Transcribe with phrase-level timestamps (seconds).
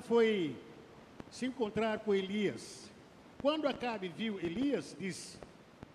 [0.00, 0.56] foi
[1.30, 2.90] se encontrar com Elias.
[3.40, 5.38] Quando Acabe viu Elias, disse: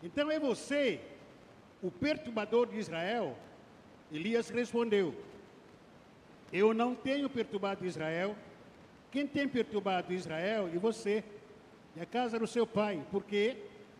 [0.03, 0.99] Então é você,
[1.81, 3.37] o perturbador de Israel?
[4.11, 5.13] Elias respondeu:
[6.51, 8.35] Eu não tenho perturbado Israel.
[9.11, 11.23] Quem tem perturbado Israel e você,
[11.95, 13.57] e a casa do seu pai, porque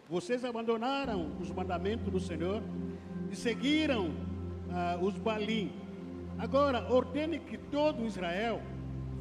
[0.07, 2.61] vocês abandonaram os mandamentos do Senhor
[3.31, 4.13] e seguiram
[4.71, 5.71] ah, os Balim.
[6.38, 8.61] Agora, ordene que todo Israel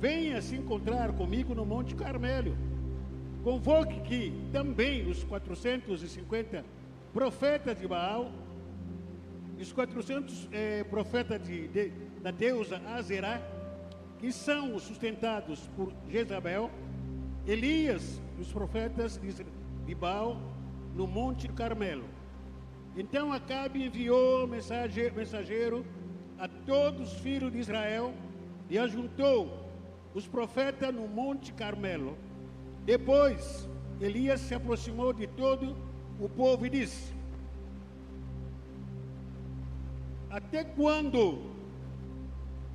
[0.01, 2.57] venha se encontrar comigo no Monte Carmelo.
[3.43, 6.65] Convoque que também os 450
[7.13, 8.31] profetas de Baal,
[9.61, 11.89] os 400 eh, profetas de, de,
[12.23, 13.43] da deusa Azerá,
[14.21, 16.71] que são sustentados por Jezabel,
[17.47, 19.19] Elias, os profetas
[19.85, 20.41] de, Baal,
[20.95, 22.05] no Monte Carmelo.
[22.97, 25.85] Então Acabe enviou mensageiro
[26.39, 28.13] a todos os filhos de Israel
[28.69, 29.68] e ajuntou
[30.19, 32.17] os profetas no Monte Carmelo.
[32.85, 33.69] Depois,
[34.01, 35.77] Elias se aproximou de todo
[36.21, 37.15] o povo e disse:
[40.29, 41.23] Até quando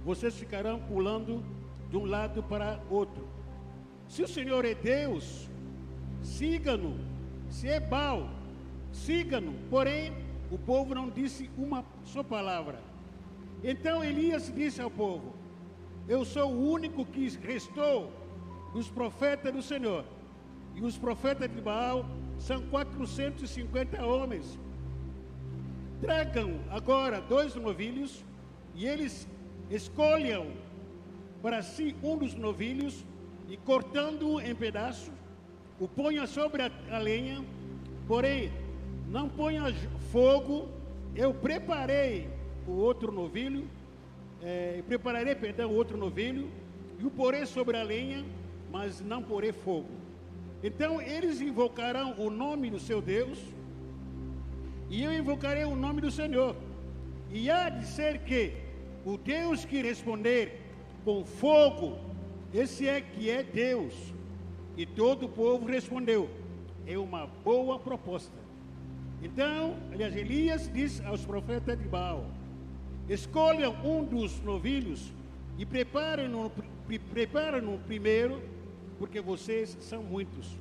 [0.05, 1.43] vocês ficarão pulando
[1.89, 3.27] de um lado para outro?
[4.07, 5.49] Se o Senhor é Deus,
[6.21, 6.97] siga-no.
[7.49, 8.29] Se é Baal,
[8.91, 9.53] siga-no.
[9.69, 10.13] Porém,
[10.49, 12.79] o povo não disse uma só palavra.
[13.63, 15.42] Então Elias disse ao povo:
[16.07, 18.11] eu sou o único que restou
[18.73, 20.03] dos profetas do Senhor.
[20.75, 22.05] E os profetas de Baal
[22.37, 24.59] são 450 homens.
[26.01, 28.23] Tragam agora dois novilhos
[28.75, 29.27] e eles
[29.69, 30.51] escolham
[31.41, 33.05] para si um dos novilhos
[33.47, 35.11] e cortando-o em pedaços,
[35.79, 37.43] o ponha sobre a, lenha,
[38.07, 38.51] porém
[39.09, 39.63] não ponha
[40.11, 40.69] fogo.
[41.15, 42.29] Eu preparei
[42.67, 43.67] o outro novilho
[44.43, 46.49] é, prepararei, perdão, outro novilho,
[46.99, 48.25] e o porei sobre a lenha,
[48.71, 49.89] mas não porei fogo.
[50.61, 53.39] Então eles invocarão o nome do seu Deus,
[54.89, 56.55] e eu invocarei o nome do Senhor.
[57.31, 58.53] E há de ser que
[59.05, 60.61] o Deus que responder
[61.03, 61.97] com fogo,
[62.53, 63.93] esse é que é Deus.
[64.77, 66.29] E todo o povo respondeu:
[66.85, 68.37] é uma boa proposta.
[69.21, 72.25] Então, aliás, Elias diz aos profetas de Baal:
[73.09, 75.11] Escolham um dos novilhos
[75.57, 76.51] e preparem-no
[77.11, 78.41] preparem primeiro,
[78.97, 80.57] porque vocês são muitos.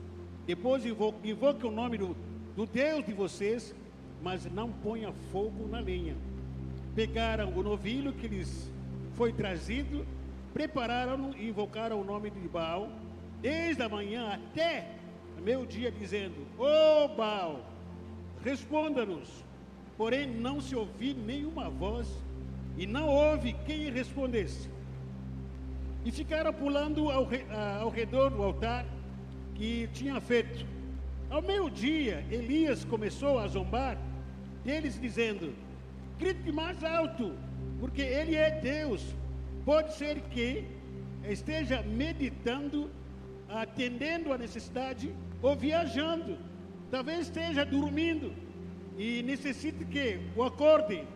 [0.47, 2.17] Depois invoque, invoque o nome do,
[2.57, 3.75] do Deus de vocês,
[4.23, 6.17] mas não ponha fogo na lenha.
[6.95, 8.71] Pegaram o novilho que lhes
[9.15, 10.07] foi trazido,
[10.53, 12.91] prepararam-no e invocaram o nome de Baal,
[13.41, 15.03] desde a manhã até
[15.43, 16.65] meu dia, dizendo: Ô
[17.05, 17.61] oh, Baal,
[18.45, 19.29] responda-nos.
[19.97, 22.09] Porém, não se ouviu nenhuma voz
[22.77, 24.69] e não houve quem respondesse.
[26.05, 27.29] E ficaram pulando ao,
[27.81, 28.85] ao redor do altar
[29.55, 30.67] que tinha feito.
[31.31, 33.97] Ao meio-dia, Elias começou a zombar
[34.65, 35.55] deles, dizendo:
[36.19, 37.35] Grite mais alto,
[37.81, 39.15] porque ele é Deus.
[39.65, 40.65] Pode ser que
[41.29, 42.91] esteja meditando,
[43.49, 46.37] atendendo a necessidade ou viajando.
[46.91, 48.33] Talvez esteja dormindo
[48.99, 51.07] e necessite que o acordem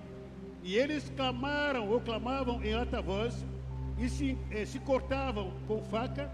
[0.66, 3.46] e eles clamaram ou clamavam em alta voz
[3.96, 6.28] e se, eh, se cortavam com faca,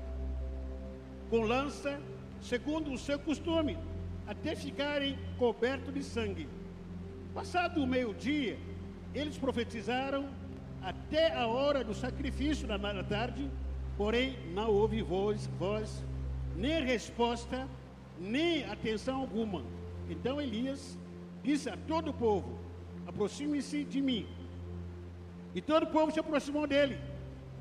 [1.29, 2.01] com lança,
[2.41, 3.77] segundo o seu costume,
[4.27, 6.49] até ficarem cobertos de sangue.
[7.35, 8.59] Passado o meio-dia,
[9.15, 10.27] eles profetizaram
[10.81, 13.51] até a hora do sacrifício da tarde,
[13.99, 16.03] porém não houve voz, voz,
[16.57, 17.69] nem resposta,
[18.19, 19.63] nem atenção alguma.
[20.09, 20.99] Então Elias
[21.43, 22.62] disse a todo o povo:
[23.07, 24.27] aproxime-se de mim.
[25.55, 26.99] E todo o povo se aproximou dele.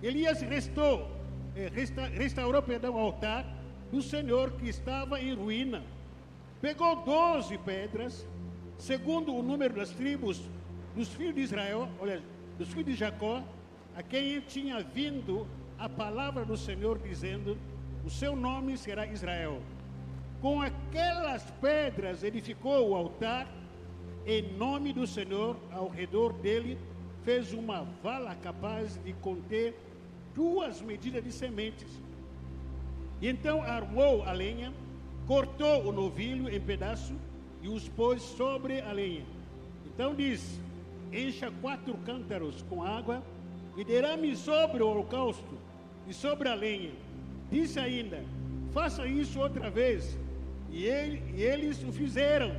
[0.01, 1.09] Elias restou,
[1.55, 3.45] eh, resta, restaurou perdão, o altar
[3.91, 5.83] do Senhor que estava em ruína.
[6.61, 8.25] Pegou doze pedras,
[8.77, 10.41] segundo o número das tribos
[10.95, 12.21] dos filhos de Israel, olha,
[12.57, 13.43] dos filhos de Jacó,
[13.95, 15.47] a quem tinha vindo
[15.77, 17.57] a palavra do Senhor dizendo:
[18.05, 19.61] O seu nome será Israel.
[20.41, 23.47] Com aquelas pedras edificou o altar
[24.25, 26.77] em nome do Senhor, ao redor dele,
[27.23, 29.75] fez uma vala capaz de conter
[30.35, 31.89] duas medidas de sementes.
[33.21, 34.73] E então armou a lenha,
[35.27, 37.15] cortou o novilho em pedaços
[37.61, 39.25] e os pôs sobre a lenha.
[39.85, 40.59] Então diz:
[41.11, 43.23] Encha quatro cântaros com água
[43.77, 45.57] e derrame sobre o holocausto
[46.07, 46.91] e sobre a lenha.
[47.51, 48.23] Disse ainda:
[48.71, 50.17] Faça isso outra vez.
[50.71, 52.55] E, ele, e eles o fizeram.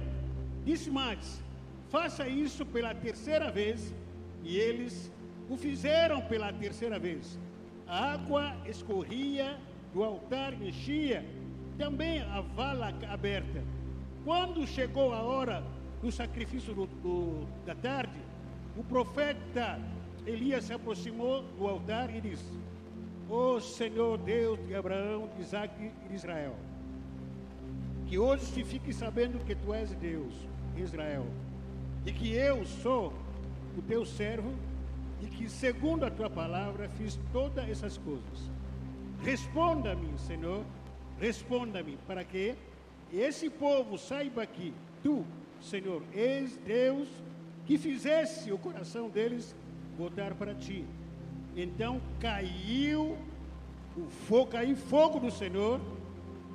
[0.65, 1.43] Disse mais:
[1.93, 3.95] faça isso pela terceira vez.
[4.43, 5.13] E eles
[5.49, 7.39] o fizeram pela terceira vez.
[7.87, 9.59] a água escorria
[9.93, 11.23] do altar, enchia
[11.77, 13.63] também a vala aberta.
[14.25, 15.63] Quando chegou a hora
[16.01, 18.19] do sacrifício do, do, da tarde,
[18.77, 19.79] o profeta
[20.27, 22.59] Elias se aproximou do altar e disse:
[23.29, 25.75] Ó oh, Senhor Deus de Abraão, de Isaac
[26.05, 26.57] e de Israel,
[28.07, 30.35] que hoje se fique sabendo que tu és Deus,
[30.77, 31.27] Israel,
[32.05, 33.13] e que eu sou
[33.77, 34.53] o teu servo,
[35.21, 38.51] e que segundo a tua palavra fiz todas essas coisas.
[39.23, 40.65] Responda-me, Senhor,
[41.19, 42.57] responda-me, para que
[43.13, 45.25] esse povo saiba que tu,
[45.61, 47.09] Senhor, és Deus
[47.67, 49.55] que fizesse o coração deles
[49.97, 50.85] voltar para ti.
[51.57, 53.17] Então caiu
[53.97, 55.81] o fogo, caiu fogo do Senhor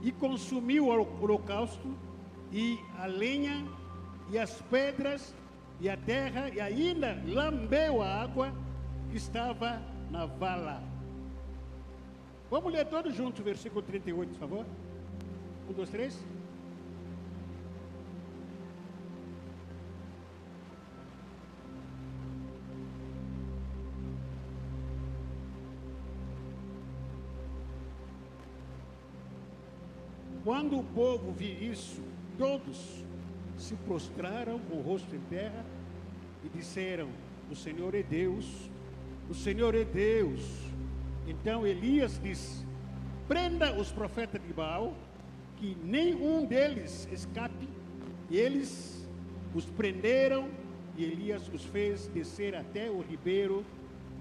[0.04, 1.96] e consumiu o holocausto
[2.52, 3.66] e a lenha
[4.30, 5.34] e as pedras
[5.80, 8.54] e a terra e ainda lambeu a água
[9.10, 10.82] que estava na vala.
[12.50, 14.66] Vamos ler todos juntos o versículo 38, por favor.
[15.70, 16.18] Um, dois, três.
[30.44, 32.02] Quando o povo viu isso,
[32.38, 33.07] todos
[33.58, 35.66] se prostraram com o rosto em terra
[36.44, 37.10] e disseram:
[37.52, 38.70] O Senhor é Deus,
[39.30, 40.42] o Senhor é Deus.
[41.28, 42.66] Então Elias disse:
[43.28, 44.94] Prenda os profetas de Baal,
[45.58, 47.68] que nenhum deles escape.
[48.30, 49.08] E eles
[49.54, 50.50] os prenderam
[50.98, 53.66] e Elias os fez descer até o ribeiro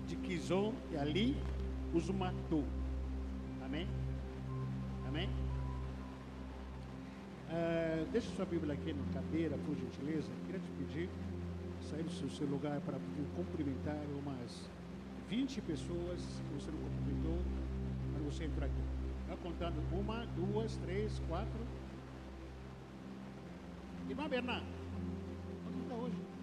[0.06, 1.36] de Quizon e ali
[1.92, 2.64] os matou.
[3.64, 3.88] Amém?
[5.08, 5.28] Amém?
[7.48, 10.28] Uh, deixa sua Bíblia aqui na cadeira, por gentileza.
[10.46, 11.08] Queria te pedir,
[11.88, 12.98] sair do seu, seu lugar para
[13.36, 14.68] cumprimentar umas
[15.28, 17.38] 20 pessoas que você não cumprimentou,
[18.12, 18.74] para você entrar aqui.
[19.22, 21.60] Está contando uma, duas, três, quatro.
[24.08, 24.66] Irmã Bernardo,
[25.68, 26.35] onde está hoje?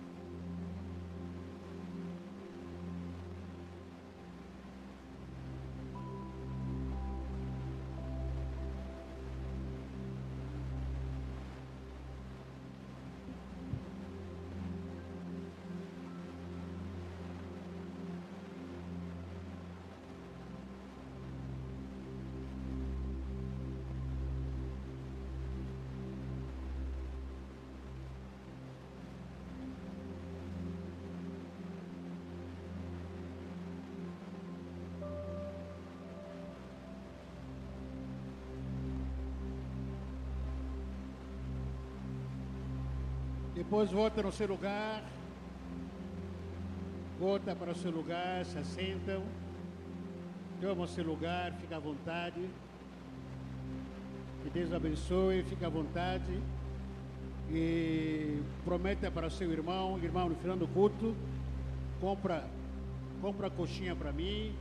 [43.64, 45.04] Depois volta no seu lugar.
[47.20, 49.24] Volta para o seu lugar, se assentam.
[50.62, 52.42] Toma o seu lugar, fica à vontade.
[54.44, 56.40] Que Deus abençoe, fica à vontade.
[57.50, 61.16] E prometa para o seu irmão, irmão, no final do culto,
[62.00, 62.46] compra,
[63.22, 64.54] compra coxinha para mim.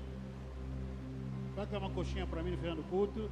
[1.57, 3.31] Paga uma coxinha para mim no final do culto.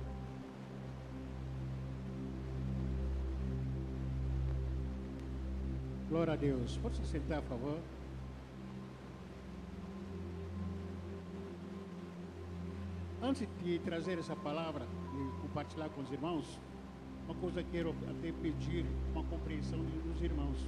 [6.10, 6.76] Glória a Deus.
[6.78, 7.78] Pode se sentar, por favor.
[13.22, 14.84] Antes de trazer essa palavra
[15.14, 16.58] e compartilhar com os irmãos,
[17.26, 20.58] uma coisa que quero até pedir uma compreensão dos irmãos.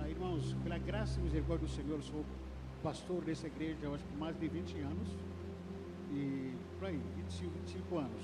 [0.00, 2.24] Ah, irmãos, pela graça e misericórdia do Senhor, sou
[2.84, 5.08] pastor dessa igreja, acho que mais de 20 anos.
[6.12, 8.22] E por aí, 25, 25 anos.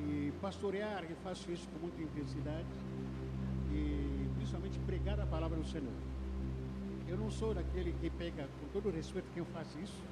[0.00, 2.66] E pastorear, eu faço isso com muita intensidade.
[3.72, 4.03] E
[4.44, 5.92] principalmente pregar a palavra do Senhor.
[7.08, 10.02] Eu não sou daquele que pega, com todo respeito quem faz isso,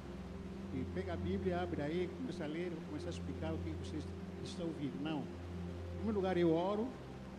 [0.73, 4.03] e pega a Bíblia, abre aí, começa a ler, começa a explicar o que vocês
[4.43, 4.99] estão ouvindo.
[5.03, 5.19] Não.
[5.19, 6.87] Em primeiro lugar, eu oro,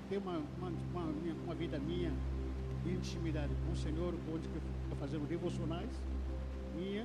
[0.08, 1.12] tenho uma, uma, uma,
[1.44, 2.12] uma vida minha
[2.84, 5.90] de intimidade com o Senhor, onde eu estou fazendo devocionais
[6.76, 7.04] minha.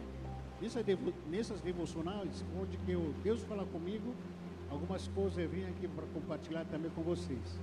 [0.61, 0.81] Nessa,
[1.31, 4.13] nessas devocionais, onde que eu, Deus fala comigo,
[4.69, 7.59] algumas coisas eu vim aqui para compartilhar também com vocês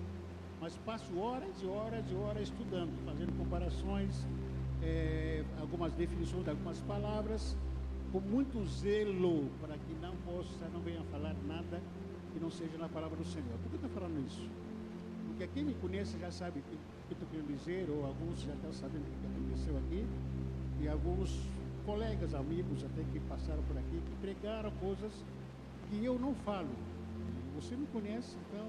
[0.66, 4.26] mas passo horas e horas e horas estudando, fazendo comparações,
[4.82, 7.56] é, algumas definições de algumas palavras,
[8.11, 11.80] com muito zelo para que não possa, não venha falar nada
[12.32, 13.56] que não seja na palavra do Senhor.
[13.62, 14.42] Por que eu estou falando isso?
[15.28, 18.52] Porque quem me conhece já sabe o que, que estou querendo dizer, ou alguns já
[18.52, 20.04] estão sabendo o que aconteceu aqui,
[20.80, 21.49] e alguns
[21.85, 25.12] colegas, amigos até que passaram por aqui, que pregaram coisas
[25.88, 26.75] que eu não falo.
[27.54, 28.66] Você me conhece, então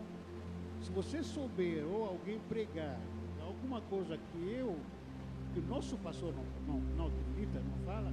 [0.88, 2.98] se você souber ou alguém pregar
[3.46, 4.74] alguma coisa que eu,
[5.54, 8.10] que o nosso pastor não, não, não acredita, não fala,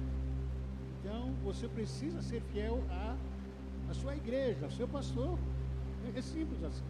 [0.99, 3.15] Então você precisa ser fiel à,
[3.89, 5.39] à sua igreja, ao seu pastor.
[6.13, 6.83] É, é simples assim.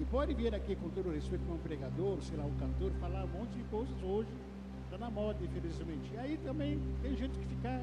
[0.00, 3.24] E pode vir aqui com todo respeito como um pregador, sei lá, um cantor, falar
[3.26, 4.30] um monte de coisas hoje.
[4.86, 6.10] Está na moda, infelizmente.
[6.12, 7.80] E aí também tem gente que fica,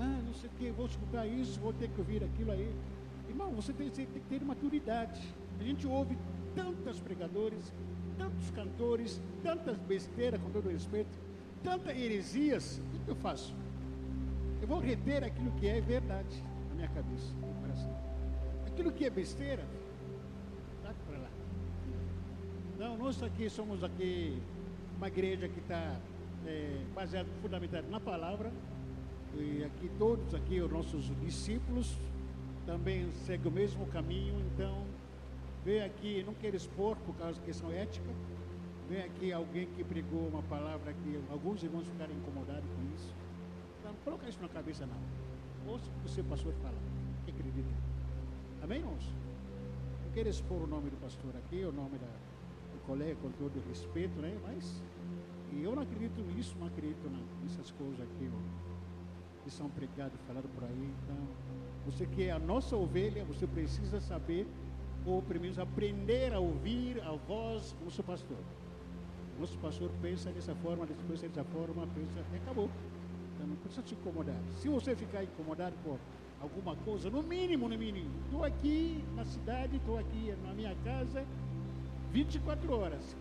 [0.00, 2.74] ah, não sei o que, vou escutar isso, vou ter que ouvir aquilo aí.
[3.28, 5.22] Irmão, você tem, tem que ter maturidade.
[5.60, 6.16] A gente ouve
[6.54, 7.72] tantos pregadores,
[8.18, 11.18] tantos cantores, tantas besteiras, com todo respeito,
[11.62, 12.80] tantas heresias.
[12.94, 13.54] O que eu faço?
[14.60, 17.96] Eu vou reter aquilo que é verdade na minha cabeça, no coração.
[18.66, 19.64] Aquilo que é besteira,
[20.82, 21.28] dá para lá.
[22.78, 24.40] Não, nós aqui somos aqui
[24.96, 25.96] uma igreja que está
[26.46, 28.52] é, baseada, fundamentada na palavra.
[29.36, 31.96] E aqui todos aqui, os nossos discípulos,
[32.64, 34.40] também seguem o mesmo caminho.
[34.52, 34.84] Então,
[35.64, 38.10] vem aqui, não quero expor por causa da questão ética.
[38.88, 43.14] Vem aqui alguém que pregou uma palavra que alguns irmãos ficaram incomodados com isso.
[43.80, 45.72] Então, coloca isso na cabeça não.
[45.72, 46.76] Ouça o que o seu pastor fala.
[47.24, 47.74] Que acredita.
[48.62, 49.04] Amém, irmãos?
[50.04, 53.52] Não quero expor o nome do pastor aqui, o nome da, do colega, com todo
[53.68, 54.36] respeito, né?
[54.46, 54.82] Mas
[55.62, 57.08] eu não acredito nisso, não acredito
[57.42, 60.90] nessas coisas aqui, ó, que são pregadas, faladas por aí.
[61.04, 61.16] Então,
[61.86, 64.46] você que é a nossa ovelha, você precisa saber,
[65.06, 68.38] ou primeiro aprender a ouvir a voz do seu pastor.
[69.38, 72.70] Nosso pastor pensa dessa forma, pensa dessa forma, pensa, e acabou.
[73.34, 74.36] Então não precisa se incomodar.
[74.56, 75.98] Se você ficar incomodado por
[76.40, 81.24] alguma coisa, no mínimo, no mínimo, estou aqui na cidade, estou aqui na minha casa,
[82.12, 83.16] 24 horas.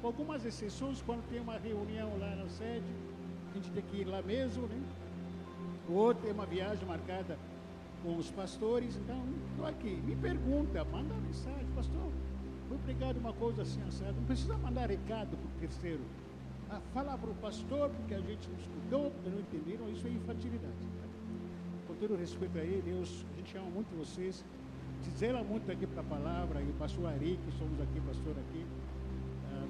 [0.00, 2.84] Com algumas exceções, quando tem uma reunião lá na sede,
[3.50, 4.80] a gente tem que ir lá mesmo, né?
[5.88, 7.38] Ou tem uma viagem marcada
[8.04, 9.20] com os pastores, então
[9.50, 10.00] estou aqui.
[10.04, 12.12] Me pergunta, manda mensagem, pastor.
[12.68, 14.14] Foi pregado uma coisa assim, assado.
[14.14, 16.00] Não precisa mandar recado para o terceiro.
[16.70, 20.10] Ah, fala para o pastor, porque a gente não escutou, porque não entenderam, isso é
[20.10, 20.74] infantilidade.
[21.88, 24.44] Com todo respeito a ele, Deus, a gente ama muito vocês.
[25.02, 28.64] Se muito aqui para a palavra, e o pastor Ari, que somos aqui, pastor aqui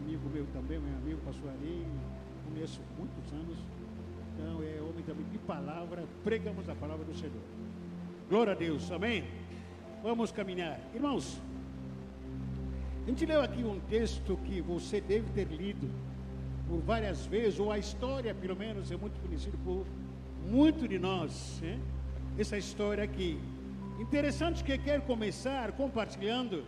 [0.04, 1.86] amigo meu também, meu amigo pastor Ari,
[2.46, 3.58] conheço muitos anos,
[4.34, 7.32] então é homem também de palavra, pregamos a palavra do Senhor.
[8.34, 9.22] Glória a Deus, amém?
[10.02, 10.80] Vamos caminhar.
[10.92, 11.40] Irmãos,
[13.04, 15.88] a gente leu aqui um texto que você deve ter lido
[16.68, 19.86] por várias vezes, ou a história, pelo menos, é muito conhecida por
[20.48, 21.78] muito de nós, né?
[22.36, 23.38] essa história aqui.
[24.00, 26.64] Interessante que quero começar compartilhando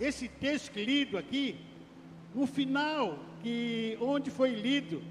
[0.00, 1.60] esse texto lido aqui,
[2.34, 5.02] no final, que onde foi lido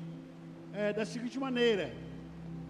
[0.73, 1.93] é, da seguinte maneira: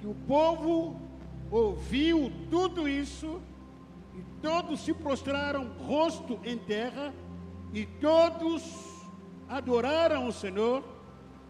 [0.02, 1.11] que o povo
[1.52, 3.42] ouviu tudo isso
[4.16, 7.14] e todos se prostraram rosto em terra
[7.74, 8.64] e todos
[9.50, 10.84] adoraram o Senhor.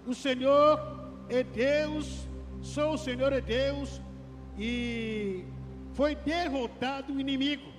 [0.05, 0.79] O Senhor
[1.29, 2.27] é Deus,
[2.61, 4.01] só o Senhor é Deus
[4.57, 5.45] e
[5.93, 7.69] foi derrotado o inimigo.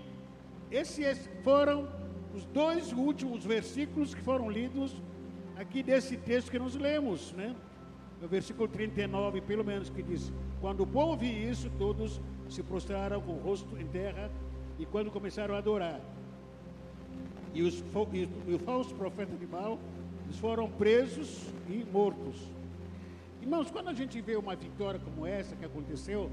[0.71, 1.89] Esses foram
[2.35, 4.95] os dois últimos versículos que foram lidos
[5.57, 7.55] aqui desse texto que nós lemos, né?
[8.21, 13.21] No versículo 39, pelo menos, que diz: Quando o povo viu isso, todos se prostraram
[13.21, 14.31] com o rosto em terra,
[14.79, 16.01] e quando começaram a adorar,
[17.53, 17.81] e os,
[18.13, 19.77] e, e o falso profeta de Baal,
[20.25, 22.37] eles foram presos e mortos.
[23.41, 26.31] Irmãos, quando a gente vê uma vitória como essa que aconteceu,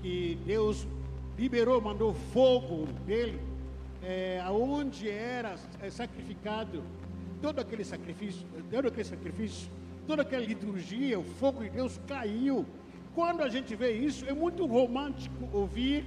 [0.00, 0.88] que Deus
[1.36, 3.38] liberou, mandou fogo dele,
[4.02, 6.82] é, aonde era é, sacrificado
[7.42, 9.70] todo aquele sacrifício, todo aquele sacrifício,
[10.06, 12.64] toda aquela liturgia, o fogo de Deus caiu.
[13.18, 16.06] Quando a gente vê isso, é muito romântico ouvir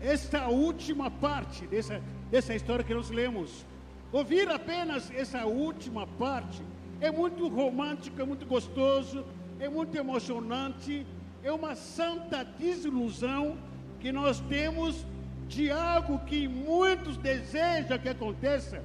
[0.00, 3.66] esta última parte dessa, dessa história que nós lemos.
[4.10, 6.62] Ouvir apenas essa última parte
[6.98, 9.22] é muito romântico, é muito gostoso,
[9.58, 11.06] é muito emocionante,
[11.42, 13.58] é uma santa desilusão
[14.00, 15.04] que nós temos
[15.46, 18.82] de algo que muitos desejam que aconteça,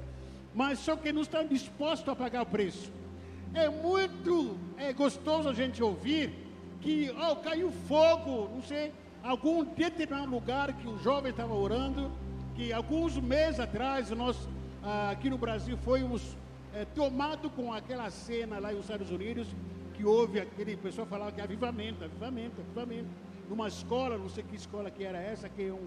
[0.54, 2.92] mas só que não estão dispostos a pagar o preço.
[3.54, 6.44] É muito é gostoso a gente ouvir
[6.86, 12.12] que oh, caiu fogo, não sei, algum determinado lugar que o jovem estava orando,
[12.56, 14.48] que alguns meses atrás nós
[14.84, 16.38] ah, aqui no Brasil fomos
[16.75, 19.48] é, tomados com aquela cena lá nos Estados Unidos,
[19.96, 23.10] que houve aquele pessoal falava que é avivamento, avivamento, avivamento.
[23.50, 25.80] Numa escola, não sei que escola que era essa, que não,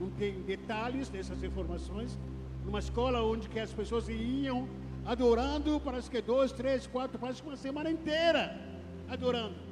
[0.00, 2.18] não tem detalhes dessas informações,
[2.64, 4.66] numa escola onde que as pessoas iam
[5.04, 8.58] adorando, parece que dois, três, quatro, parece que uma semana inteira
[9.06, 9.65] adorando.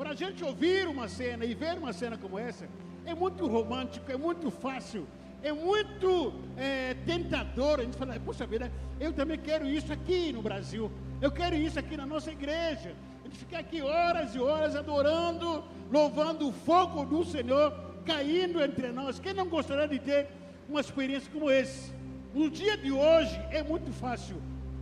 [0.00, 2.66] Para a gente ouvir uma cena e ver uma cena como essa,
[3.04, 5.06] é muito romântico, é muito fácil,
[5.42, 7.80] é muito é, tentador.
[7.80, 10.90] A gente fala, poxa vida, eu também quero isso aqui no Brasil,
[11.20, 12.94] eu quero isso aqui na nossa igreja.
[13.22, 17.70] A gente fica aqui horas e horas adorando, louvando o fogo do Senhor
[18.06, 19.20] caindo entre nós.
[19.20, 20.28] Quem não gostaria de ter
[20.66, 21.92] uma experiência como esse?
[22.32, 24.40] No dia de hoje é muito fácil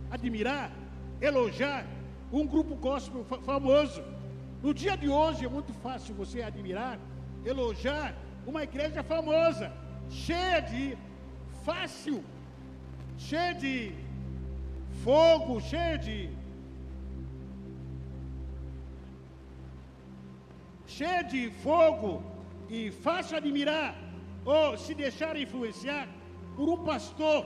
[0.09, 0.71] admirar,
[1.19, 1.85] elogiar
[2.31, 4.01] um grupo gospel famoso.
[4.61, 6.99] No dia de hoje é muito fácil você admirar,
[7.45, 8.13] elogiar
[8.45, 9.71] uma igreja famosa,
[10.09, 10.97] cheia de
[11.63, 12.21] fácil,
[13.17, 13.93] cheia de
[15.03, 16.29] fogo, cheia de
[20.87, 22.21] cheia de fogo
[22.69, 23.95] e fácil admirar
[24.43, 26.09] ou se deixar influenciar
[26.57, 27.45] por um pastor,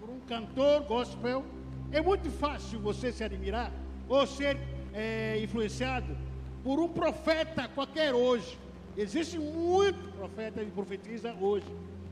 [0.00, 1.44] por um cantor gospel,
[1.92, 3.70] é muito fácil você se admirar
[4.08, 4.58] ou ser
[4.96, 6.16] é, influenciado
[6.64, 8.58] por um profeta qualquer hoje.
[8.96, 11.66] Existe muito profeta e profetiza hoje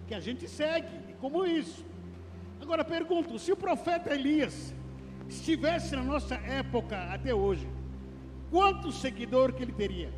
[0.07, 0.87] que a gente segue,
[1.19, 1.83] como isso.
[2.61, 4.75] Agora pergunto: se o profeta Elias
[5.29, 7.67] estivesse na nossa época até hoje,
[8.50, 10.12] quantos seguidores que ele teria?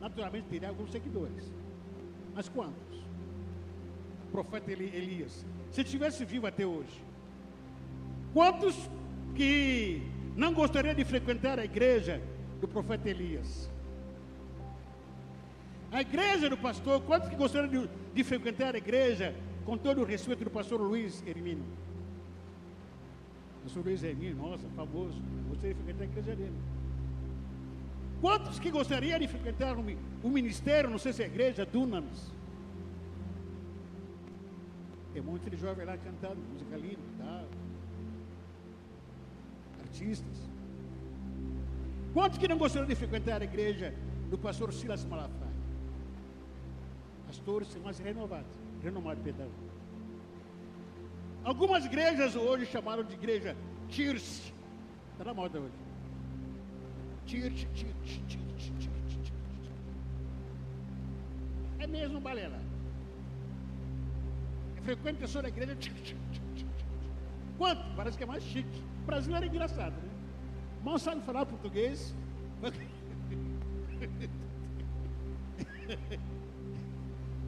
[0.00, 1.50] Naturalmente teria alguns seguidores,
[2.34, 2.98] mas quantos?
[4.26, 7.02] O profeta Elias, se estivesse vivo até hoje,
[8.32, 8.90] quantos
[9.34, 10.02] que
[10.36, 12.20] não gostaria de frequentar a igreja
[12.60, 13.70] do profeta Elias?
[15.92, 20.04] A igreja do pastor, quantos que gostariam de, de frequentar a igreja com todo o
[20.04, 21.64] respeito do pastor Luiz Hermino?
[23.62, 25.22] Pastor Luiz Hermino, nossa, famoso.
[25.48, 26.58] Gostaria de frequentar a igreja dele.
[28.20, 32.32] Quantos que gostariam de frequentar o ministério, não sei se é a igreja, Dunamis?
[35.12, 37.44] Tem um monte de jovem lá cantando, música linda, tá?
[39.94, 40.50] Artistas.
[42.12, 43.94] Quantos que não gostariam de frequentar a igreja
[44.28, 45.54] do pastor Silas Malafaia?
[47.26, 49.48] pastores mais renovados, renomados, perdão.
[51.42, 53.56] Algumas igrejas hoje chamaram de igreja
[53.88, 54.54] church.
[55.12, 55.72] Está na moda hoje.
[57.26, 59.32] Church, church, church, church,
[61.80, 62.60] É mesmo balela.
[64.76, 65.76] É frequente só da igreja.
[67.58, 67.96] Quanto?
[67.96, 68.93] Parece que é mais chique.
[69.04, 70.08] O brasileiro é engraçado, né?
[70.82, 72.14] Mal sabe falar português.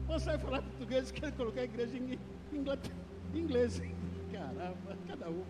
[0.07, 2.19] Você vai falar português quer colocar a igreja em
[3.33, 3.81] inglês.
[4.31, 5.43] Caramba, cada um.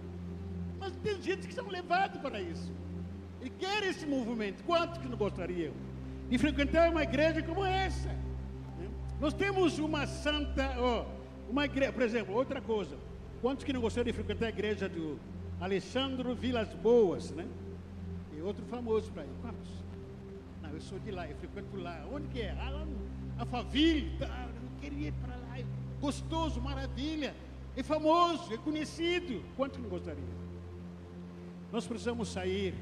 [0.80, 2.72] Mas tem gente que são levados para isso.
[3.42, 4.64] E quer esse movimento.
[4.64, 5.74] Quantos que não gostariam
[6.30, 8.16] de frequentar uma igreja como essa?
[9.20, 12.96] Nós temos uma santa, oh, uma igreja, por exemplo, outra coisa.
[13.42, 15.20] Quantos que não gostariam de frequentar a igreja do
[15.60, 17.48] Alexandre Vilas Boas, né?
[18.36, 19.34] E outro famoso para ele.
[19.42, 19.70] Quantos?
[20.62, 22.06] Não, eu sou de lá, eu frequento lá.
[22.12, 22.52] Onde que é?
[22.52, 22.98] Ah, lá no
[23.40, 25.58] Alphaville, tá, eu queria ir para lá.
[26.00, 27.34] Gostoso, maravilha.
[27.76, 29.44] É famoso, é conhecido.
[29.56, 30.24] Quanto não gostaria?
[31.72, 32.74] Nós precisamos sair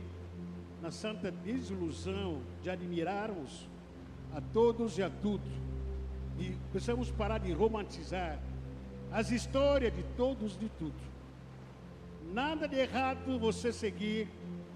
[0.81, 3.67] na santa desilusão de admirarmos
[4.33, 5.43] a todos e a tudo.
[6.37, 8.37] E precisamos parar de romantizar
[9.11, 11.14] as histórias de todos e de tudo.
[12.35, 14.27] Nada de errado você seguir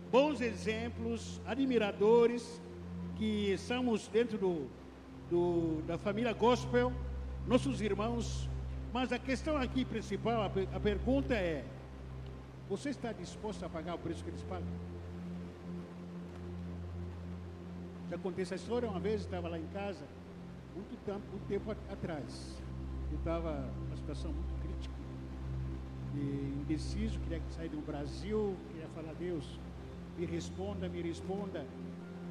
[0.09, 2.61] bons exemplos, admiradores,
[3.17, 4.67] que estamos dentro do
[5.29, 6.91] do, da família gospel,
[7.45, 8.49] nossos irmãos.
[8.91, 11.63] Mas a questão aqui principal, a, a pergunta é:
[12.69, 14.67] você está disposto a pagar o preço que eles pagam?
[18.09, 20.05] Já contei essa história uma vez, estava lá em casa,
[20.73, 22.57] muito tempo, muito tempo atrás.
[23.11, 24.58] Eu estava numa situação muito
[26.17, 29.59] indeciso, queria sair do Brasil, queria falar, Deus,
[30.17, 31.65] me responda, me responda.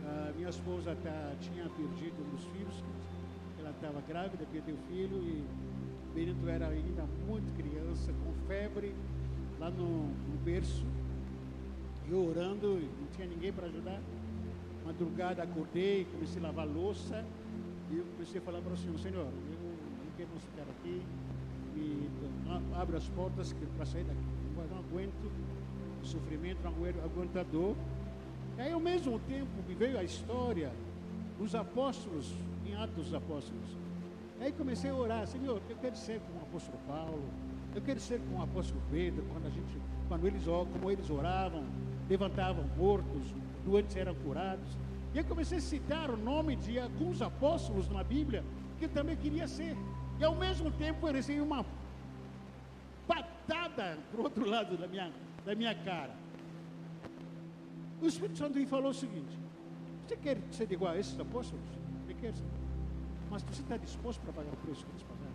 [0.05, 2.85] A minha esposa tá, tinha perdido um dos filhos,
[3.59, 5.45] ela estava grávida, perdeu o filho e
[6.11, 8.95] o Benito era ainda muito criança, com febre,
[9.59, 10.85] lá no, no berço,
[12.11, 14.01] eu orando, não tinha ninguém para ajudar.
[14.85, 17.23] Madrugada acordei, comecei a lavar louça
[17.91, 21.03] e eu comecei a falar para o Senhor, Senhor, eu não quero ficar aqui,
[21.79, 22.11] e
[22.75, 24.21] abre as portas para sair daqui.
[24.71, 25.31] Não aguento
[26.03, 26.73] o sofrimento, não
[27.05, 27.77] aguento a dor.
[28.57, 30.71] E aí, ao mesmo tempo, me veio a história
[31.38, 32.35] dos apóstolos,
[32.67, 33.77] em Atos dos Apóstolos.
[34.41, 37.25] E aí comecei a orar, Senhor, eu quero ser como o apóstolo Paulo,
[37.75, 41.64] eu quero ser como o apóstolo Pedro, quando, a gente, quando eles, como eles oravam,
[42.09, 44.79] levantavam mortos, doentes eram curados.
[45.14, 48.45] E aí comecei a citar o nome de alguns apóstolos na Bíblia,
[48.79, 49.77] que eu também queria ser.
[50.21, 51.65] E ao mesmo tempo eu recebi uma
[53.07, 55.13] patada para o outro lado da minha,
[55.45, 56.15] da minha cara.
[58.01, 59.39] O Espírito Santo me falou o seguinte:
[60.07, 61.65] Você quer ser igual a esses apóstolos?
[62.05, 62.45] Ele quer ser.
[63.31, 65.29] Mas você está disposto para pagar o preço que eles pagaram?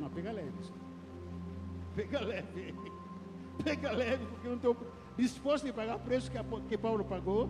[0.00, 0.52] Não, pega leve.
[1.94, 2.74] Pega leve.
[3.62, 4.76] Pega leve, porque eu não estou
[5.16, 7.48] disposto a pagar o preço que, que Paulo pagou.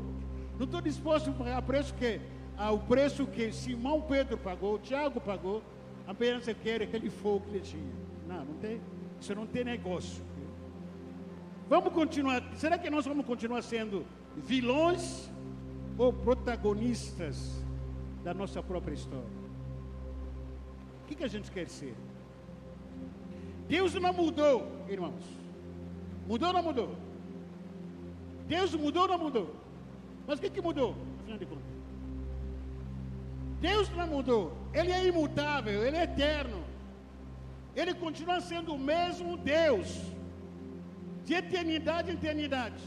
[0.59, 2.21] Não estou disposto a pagar o preço que
[2.57, 5.63] ah, o preço que Simão Pedro pagou, Tiago pagou.
[6.07, 7.93] Apenas eu quero aquele fogo que ele tinha.
[8.29, 8.81] Não, não tem.
[9.21, 10.23] Isso não tem negócio.
[11.69, 12.43] Vamos continuar.
[12.55, 14.05] Será que nós vamos continuar sendo
[14.37, 15.31] vilões
[15.97, 17.65] ou protagonistas
[18.23, 19.45] da nossa própria história?
[21.03, 21.95] O que, que a gente quer ser?
[23.69, 25.25] Deus não mudou, irmãos.
[26.27, 26.97] Mudou ou não mudou?
[28.47, 29.55] Deus mudou ou não mudou?
[30.27, 30.95] Mas o que, que mudou?
[31.21, 31.74] Afinal de contas.
[33.61, 34.57] Deus não mudou.
[34.73, 36.65] Ele é imutável, ele é eterno.
[37.75, 40.03] Ele continua sendo o mesmo Deus.
[41.25, 42.83] De eternidade em eternidade.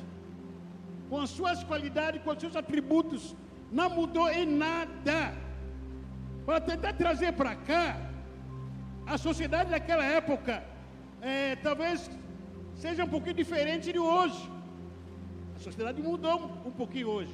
[1.10, 3.36] Com as suas qualidades, com os seus atributos.
[3.72, 5.34] Não mudou em nada.
[6.46, 7.98] Para tentar trazer para cá
[9.06, 10.64] a sociedade daquela época
[11.22, 12.10] é, talvez
[12.76, 14.50] seja um pouquinho diferente de hoje.
[15.56, 17.34] A sociedade mudou um, pouquinho hoje.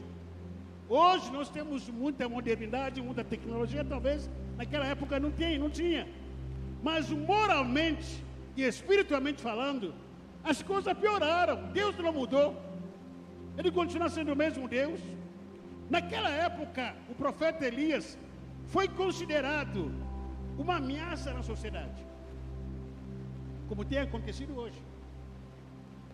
[0.89, 6.07] Hoje nós temos muita modernidade, muita tecnologia, talvez naquela época não tinha, não tinha.
[6.81, 8.23] Mas moralmente
[8.55, 9.93] e espiritualmente falando,
[10.43, 11.71] as coisas pioraram.
[11.71, 12.61] Deus não mudou.
[13.57, 14.99] Ele continua sendo o mesmo Deus.
[15.89, 18.17] Naquela época, o profeta Elias
[18.67, 19.91] foi considerado
[20.57, 22.05] uma ameaça na sociedade,
[23.67, 24.81] como tem acontecido hoje.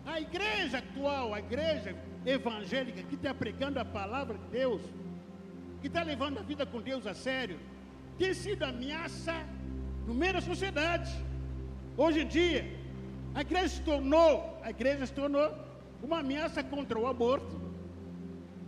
[0.06, 4.82] A igreja atual, a igreja evangélica que está pregando a palavra de Deus,
[5.80, 7.58] que está levando a vida com Deus a sério,
[8.18, 9.34] tem sido ameaça
[10.06, 11.10] no meio da sociedade.
[11.96, 12.78] Hoje em dia,
[13.34, 15.54] a igreja se tornou, a igreja se tornou
[16.02, 17.60] uma ameaça contra o aborto.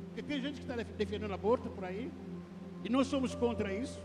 [0.07, 2.11] Porque tem gente que está defendendo aborto por aí,
[2.85, 4.01] e nós somos contra isso.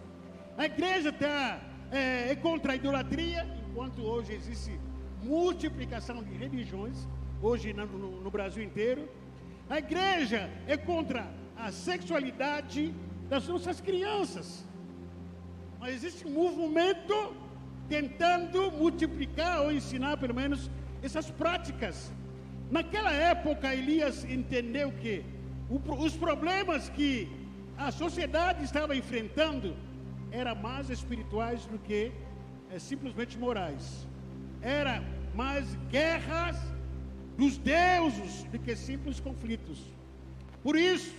[0.57, 4.79] A igreja está é, é contra a idolatria, enquanto hoje existe
[5.21, 7.07] multiplicação de religiões,
[7.41, 9.07] hoje no, no, no Brasil inteiro.
[9.69, 12.93] A igreja é contra a sexualidade
[13.29, 14.65] das nossas crianças.
[15.79, 17.35] Mas existe um movimento
[17.89, 20.71] tentando multiplicar ou ensinar, pelo menos,
[21.03, 22.11] essas práticas.
[22.71, 25.23] Naquela época, Elias entendeu que
[25.69, 27.29] os problemas que
[27.77, 29.75] a sociedade estava enfrentando
[30.31, 32.11] eram mais espirituais do que
[32.71, 34.07] é, simplesmente morais.
[34.61, 35.03] Era
[35.35, 36.57] mais guerras
[37.37, 39.79] dos deuses do que simples conflitos.
[40.63, 41.13] Por isso,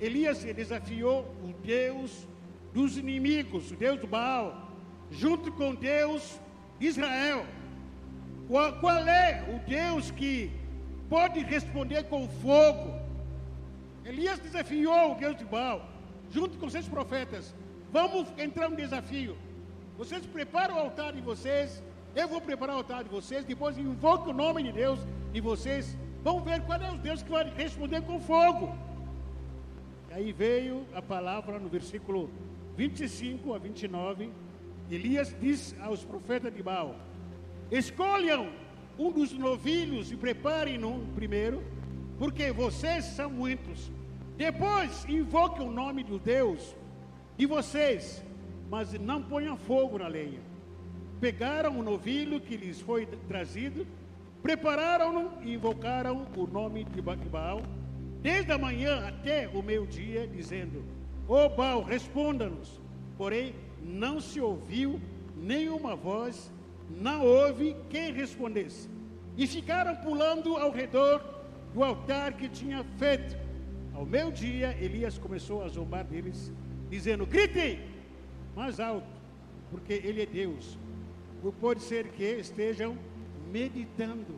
[0.00, 2.26] Elias desafiou o Deus
[2.74, 4.70] dos inimigos, o Deus do Baal,
[5.10, 6.38] junto com Deus
[6.78, 7.46] de Israel.
[8.48, 10.50] Qual, qual é o Deus que
[11.08, 13.00] pode responder com fogo?
[14.04, 15.88] Elias desafiou o Deus de Baal,
[16.30, 17.54] junto com seus profetas.
[17.92, 19.36] Vamos entrar no desafio.
[19.96, 21.82] Vocês preparam o altar de vocês,
[22.16, 24.98] eu vou preparar o altar de vocês, depois invoque o nome de Deus
[25.34, 28.74] e vocês vão ver qual é o Deus que vai responder com fogo.
[30.10, 32.30] E aí veio a palavra no versículo
[32.74, 34.30] 25 a 29.
[34.90, 36.96] Elias diz aos profetas de Baal:
[37.70, 38.48] Escolham
[38.98, 41.62] um dos novilhos e preparem-no primeiro,
[42.18, 43.92] porque vocês são muitos.
[44.38, 46.74] Depois invoque o nome do Deus
[47.36, 48.24] de vocês,
[48.70, 50.45] mas não ponham fogo na lenha.
[51.20, 53.86] Pegaram o novilho que lhes foi trazido,
[54.42, 57.62] prepararam-no e invocaram o nome de Baal,
[58.20, 60.84] desde a manhã até o meio-dia, dizendo:
[61.28, 62.80] Ó Baal, responda-nos.
[63.16, 65.00] Porém, não se ouviu
[65.36, 66.52] nenhuma voz,
[66.90, 68.88] não houve quem respondesse.
[69.36, 71.22] E ficaram pulando ao redor
[71.72, 73.36] do altar que tinha feito.
[73.94, 76.52] Ao meio-dia, Elias começou a zombar deles
[76.90, 77.80] dizendo: gritem
[78.54, 79.08] mais alto,
[79.70, 80.78] porque Ele é Deus.
[81.52, 82.96] Pode ser que estejam
[83.52, 84.34] meditando,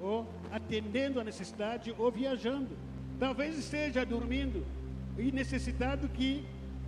[0.00, 2.76] ou atendendo a necessidade, ou viajando.
[3.18, 4.64] Talvez esteja dormindo
[5.18, 6.44] e necessitado que,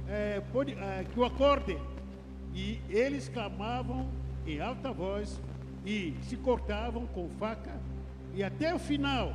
[0.08, 1.78] é, pode, é, que o acorde.
[2.54, 4.08] E eles clamavam
[4.46, 5.40] em alta voz
[5.84, 7.72] e se cortavam com faca.
[8.34, 9.32] E até o final,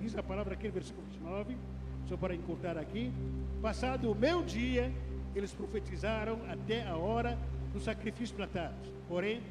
[0.00, 1.56] diz a palavra aqui versículo 29,
[2.08, 3.12] só para encurtar aqui,
[3.60, 4.92] passado o meu dia,
[5.34, 7.38] eles profetizaram até a hora
[7.72, 8.92] do sacrifício tarde.
[9.08, 9.42] Porém,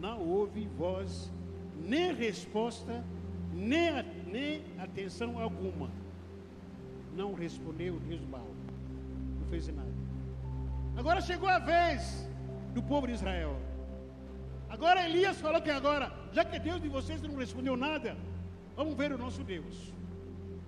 [0.00, 1.30] não houve voz,
[1.78, 3.04] nem resposta,
[3.52, 3.90] nem,
[4.26, 5.90] nem atenção alguma.
[7.14, 8.46] Não respondeu Deus Baal.
[9.40, 9.88] Não fez nada.
[10.96, 12.28] Agora chegou a vez
[12.74, 13.56] do povo de Israel.
[14.68, 18.16] Agora Elias falou que agora, já que Deus de vocês não respondeu nada,
[18.76, 19.92] vamos ver o nosso Deus.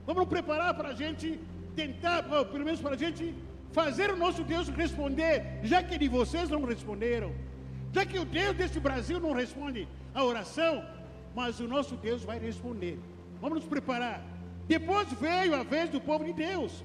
[0.04, 1.38] Vamos preparar para a gente
[1.76, 3.34] tentar, pelo menos para a gente
[3.72, 7.32] fazer o nosso Deus responder, já que de vocês não responderam,
[7.92, 10.84] já que o Deus desse Brasil não responde a oração,
[11.34, 12.98] mas o nosso Deus vai responder.
[13.40, 14.22] vamos nos preparar.
[14.68, 16.84] Depois veio a vez do povo de Deus.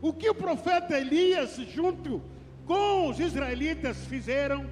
[0.00, 2.22] O que o profeta Elias, junto
[2.64, 4.66] com os israelitas, fizeram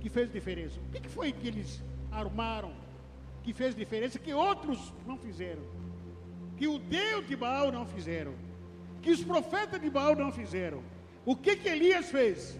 [0.00, 0.80] que fez diferença?
[0.80, 2.72] O que foi que eles armaram
[3.44, 5.62] que fez diferença que outros não fizeram?
[6.56, 8.34] Que o Deus de Baal não fizeram?
[9.00, 10.82] Que os profetas de Baal não fizeram?
[11.24, 12.58] O que que Elias fez?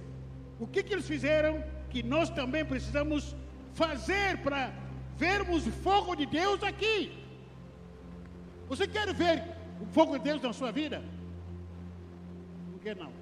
[0.61, 3.35] O que que eles fizeram que nós também precisamos
[3.75, 4.72] fazer para
[5.16, 7.12] vermos o fogo de Deus aqui?
[8.68, 9.42] Você quer ver
[9.81, 11.03] o fogo de Deus na sua vida?
[12.70, 13.12] Não quer não.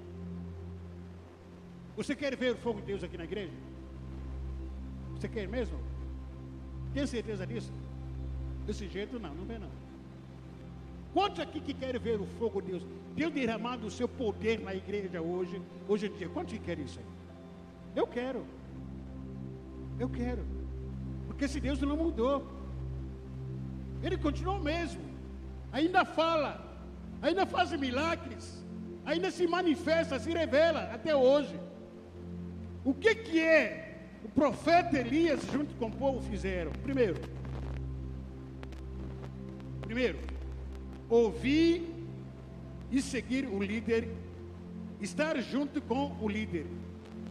[1.97, 3.53] Você quer ver o fogo de Deus aqui na igreja?
[5.15, 5.79] Você quer mesmo?
[6.93, 7.71] Tem certeza disso?
[8.65, 9.80] Desse jeito não, não vê não.
[11.13, 12.83] Quantos aqui que querem ver o fogo de Deus?
[13.15, 16.29] Deus derramando o seu poder na igreja hoje, hoje em dia.
[16.29, 17.05] Quantos que querem isso aí?
[17.95, 18.45] Eu quero.
[19.99, 20.43] Eu quero.
[21.27, 22.47] Porque esse Deus não mudou.
[24.01, 25.01] Ele continua o mesmo.
[25.71, 26.49] Ainda fala,
[27.21, 28.63] ainda faz milagres,
[29.05, 31.59] ainda se manifesta, se revela até hoje.
[32.83, 36.71] O que que é o profeta Elias junto com o povo fizeram?
[36.83, 37.15] Primeiro,
[39.81, 40.17] primeiro,
[41.11, 41.93] ouvir
[42.89, 44.09] e seguir o líder,
[45.01, 46.65] estar junto com o líder.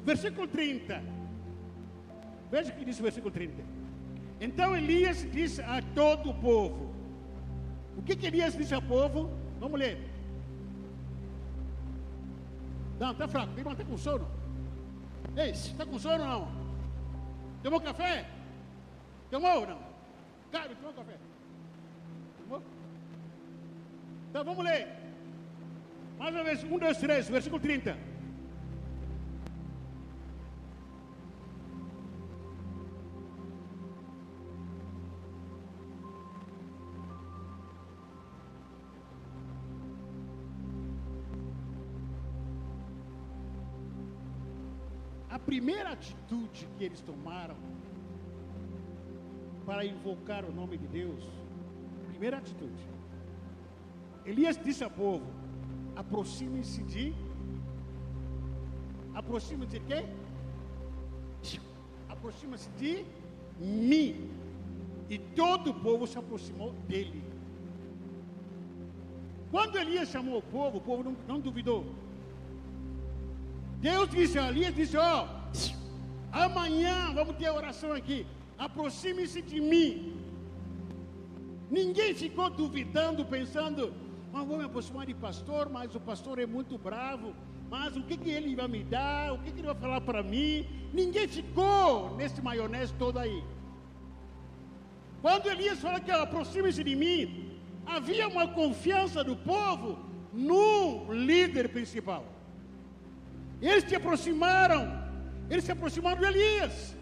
[0.04, 1.02] Versículo 30.
[2.50, 3.62] Veja o que diz o versículo 30.
[4.40, 6.94] Então Elias disse a todo o povo:
[7.96, 9.30] O que, que Elias disse ao povo?
[9.58, 9.98] Vamos ler.
[12.98, 13.54] Não, está fraco.
[13.54, 14.28] Tem está com sono?
[15.36, 16.52] Ei, está com sono ou não?
[17.62, 18.26] Tomou café?
[19.30, 19.78] Tomou ou não?
[20.50, 21.16] Cabe, tomou café?
[24.30, 24.86] Então vamos ler.
[26.16, 27.98] Mais uma vez, um, dois, três, versículo 30.
[45.28, 47.56] A primeira atitude que eles tomaram
[49.66, 51.24] para invocar o nome de Deus,
[52.06, 52.99] primeira atitude.
[54.30, 55.26] Elias disse ao povo:
[56.02, 57.04] aproxime-se de.
[59.20, 60.04] Aproxima-se de quem?
[62.08, 62.92] Aproxima-se de
[63.58, 64.30] mim.
[65.08, 67.22] E todo o povo se aproximou dele.
[69.50, 71.84] Quando Elias chamou o povo, o povo não, não duvidou.
[73.80, 78.24] Deus disse a Elias, disse, ó, oh, amanhã vamos ter oração aqui.
[78.56, 79.90] Aproxime-se de mim.
[81.68, 83.92] Ninguém ficou duvidando, pensando,
[84.32, 87.34] mas vou me aproximar de pastor, mas o pastor é muito bravo.
[87.68, 89.32] Mas o que, que ele vai me dar?
[89.32, 90.66] O que, que ele vai falar para mim?
[90.92, 93.42] Ninguém ficou nesse maionese todo aí.
[95.22, 99.98] Quando Elias fala que aproxime-se de mim, havia uma confiança do povo
[100.32, 102.24] no líder principal.
[103.60, 104.82] Eles se aproximaram,
[105.50, 106.96] eles se aproximaram de Elias.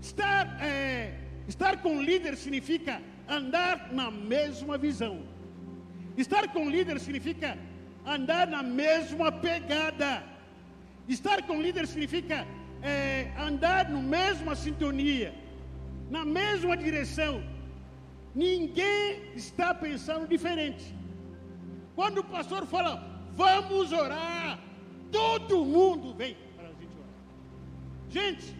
[0.00, 1.18] Estar, é,
[1.48, 5.22] estar com o líder significa andar na mesma visão.
[6.22, 7.56] Estar com líder significa
[8.04, 10.24] andar na mesma pegada.
[11.16, 12.46] Estar com líder significa
[12.82, 15.32] é, andar na mesma sintonia,
[16.10, 17.34] na mesma direção.
[18.34, 20.92] Ninguém está pensando diferente.
[21.94, 22.92] Quando o pastor fala,
[23.34, 24.58] vamos orar,
[25.12, 27.14] todo mundo vem para a gente orar.
[28.10, 28.54] Gente,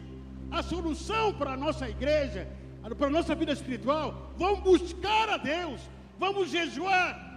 [0.50, 2.48] a solução para a nossa igreja,
[2.96, 5.80] para a nossa vida espiritual, vamos buscar a Deus,
[6.18, 7.27] vamos jejuar,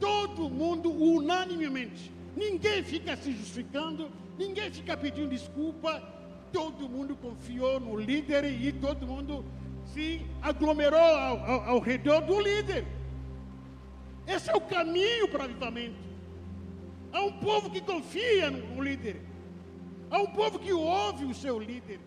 [0.00, 2.10] Todo mundo unanimemente.
[2.36, 6.02] Ninguém fica se justificando, ninguém fica pedindo desculpa.
[6.52, 9.44] Todo mundo confiou no líder e todo mundo
[9.92, 12.84] se aglomerou ao, ao, ao redor do líder.
[14.26, 16.10] Esse é o caminho para o avivamento.
[17.12, 19.20] Há um povo que confia no líder.
[20.10, 22.00] Há um povo que ouve o seu líder.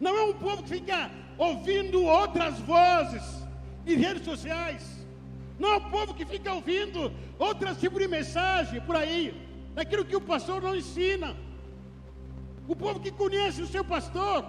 [0.00, 3.22] Não é um povo que fica ouvindo outras vozes
[3.86, 5.01] em redes sociais.
[5.58, 9.34] Não é o povo que fica ouvindo outras tipo de mensagem por aí,
[9.74, 11.36] daquilo que o pastor não ensina.
[12.68, 14.44] O povo que conhece o seu pastor,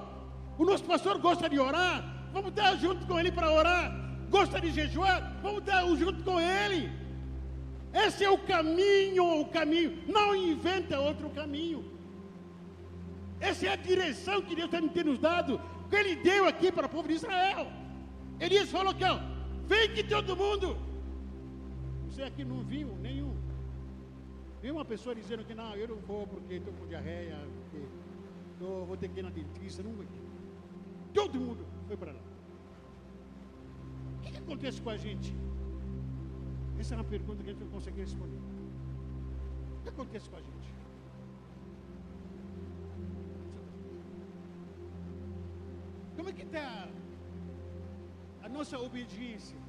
[0.58, 4.04] o nosso pastor gosta de orar, vamos estar junto com ele para orar.
[4.30, 6.92] Gosta de jejuar, vamos estar junto com ele.
[7.94, 10.00] Esse é o caminho, o caminho.
[10.08, 11.86] Não inventa outro caminho.
[13.40, 16.90] Essa é a direção que Deus tem nos dado, que Ele deu aqui para o
[16.90, 17.68] povo de Israel.
[18.40, 19.04] Ele falou que,
[19.68, 20.76] vem que todo mundo
[22.24, 23.36] você aqui não viu nenhum.
[24.62, 27.86] Nenhuma pessoa dizendo que não, eu não vou porque estou com diarreia, porque
[28.60, 29.84] tô, vou ter que ir na dentista.
[29.84, 30.08] Não vai.
[31.14, 32.22] Todo mundo foi para lá.
[34.18, 35.36] O que, que acontece com a gente?
[36.80, 38.40] Essa é uma pergunta que a gente não consegue responder.
[39.80, 40.74] O que acontece com a gente?
[46.16, 46.88] Como é que está
[48.44, 49.63] a nossa obediência?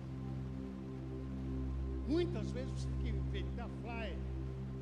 [2.06, 4.18] Muitas vezes você tem que inventar flyer,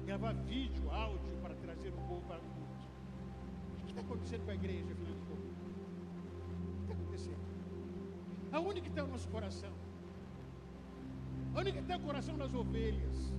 [0.05, 2.63] gravar vídeo, áudio para trazer o povo para culto.
[3.73, 5.53] O que está acontecendo com a igreja, afinal de contas?
[6.53, 7.43] O que está acontecendo?
[8.53, 9.73] Aonde que está o nosso coração?
[11.55, 13.33] Onde que está o coração das ovelhas?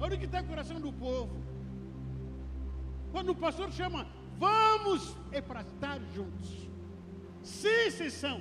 [0.00, 1.36] Onde que está o coração do povo?
[3.12, 4.06] Quando o pastor chama,
[4.38, 6.68] vamos, é para estar juntos.
[7.42, 8.40] Sem exceção.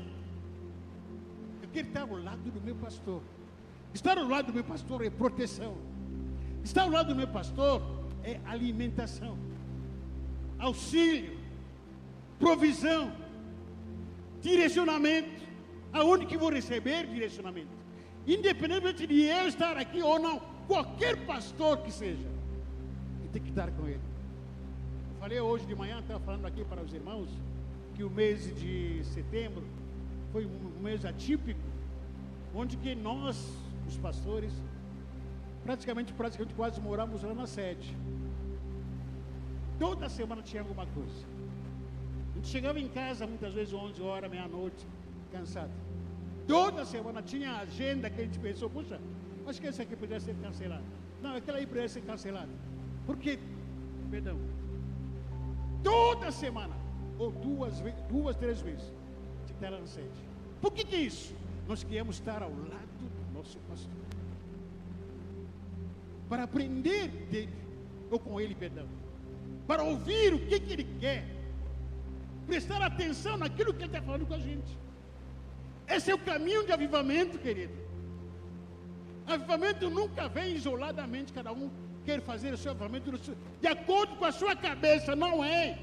[1.61, 3.21] Eu quero estar ao lado do meu pastor.
[3.97, 5.75] Estar ao lado do meu pastor é proteção.
[6.63, 7.81] Estar ao lado do meu pastor
[8.23, 9.35] é alimentação,
[10.59, 11.35] auxílio,
[12.37, 13.11] provisão,
[14.39, 15.41] direcionamento.
[15.91, 17.75] Aonde que vou receber direcionamento?
[18.27, 22.29] Independentemente de eu estar aqui ou não, qualquer pastor que seja,
[23.23, 24.07] eu tenho que estar com ele.
[25.19, 27.29] Falei hoje de manhã, estava falando aqui para os irmãos,
[27.95, 29.63] que o mês de setembro
[30.31, 31.59] foi um mês atípico,
[32.53, 33.35] onde que nós,
[33.87, 34.53] os pastores,
[35.63, 37.95] praticamente, praticamente quase moramos lá na sede.
[39.79, 41.25] Toda semana tinha alguma coisa.
[42.31, 44.85] A gente chegava em casa muitas vezes 11 horas, meia-noite,
[45.31, 45.71] cansado.
[46.47, 48.99] Toda semana tinha agenda que a gente pensou, puxa,
[49.47, 50.83] acho que esse aqui poderia ser cancelado.
[51.21, 52.49] Não, aquela aí poderia ser cancelada.
[53.05, 53.39] Por quê?
[54.09, 54.37] Perdão.
[55.83, 56.75] Toda semana,
[57.17, 58.93] ou duas, duas três vezes,
[59.45, 60.19] de estar na sede.
[60.61, 61.33] Por que, que isso?
[61.67, 62.86] Nós queríamos estar ao lado
[63.69, 63.91] pastor.
[66.29, 67.53] Para aprender dele,
[68.11, 68.87] ou com ele, perdão.
[69.65, 71.25] Para ouvir o que, que ele quer.
[72.45, 74.77] Prestar atenção naquilo que ele está falando com a gente.
[75.87, 77.73] Esse é o caminho de avivamento, querido.
[79.25, 81.69] Avivamento nunca vem isoladamente, cada um
[82.05, 83.11] quer fazer o seu avivamento
[83.61, 85.77] de acordo com a sua cabeça, não é.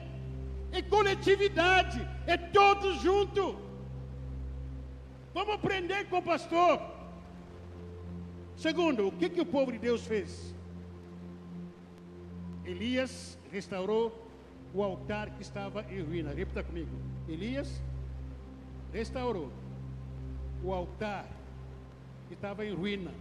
[0.72, 3.54] É coletividade, é todos juntos.
[5.34, 6.93] Vamos aprender com o pastor.
[8.56, 10.54] Segundo, o que, que o povo de Deus fez?
[12.64, 14.26] Elias restaurou
[14.72, 16.32] o altar que estava em ruína.
[16.32, 16.90] Repita comigo.
[17.28, 17.82] Elias
[18.92, 19.50] restaurou
[20.62, 21.26] o altar
[22.28, 23.12] que estava em ruína.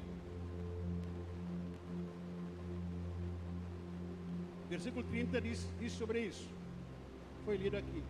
[4.69, 6.49] Versículo 30 diz, diz sobre isso.
[7.45, 8.01] Foi lido aqui.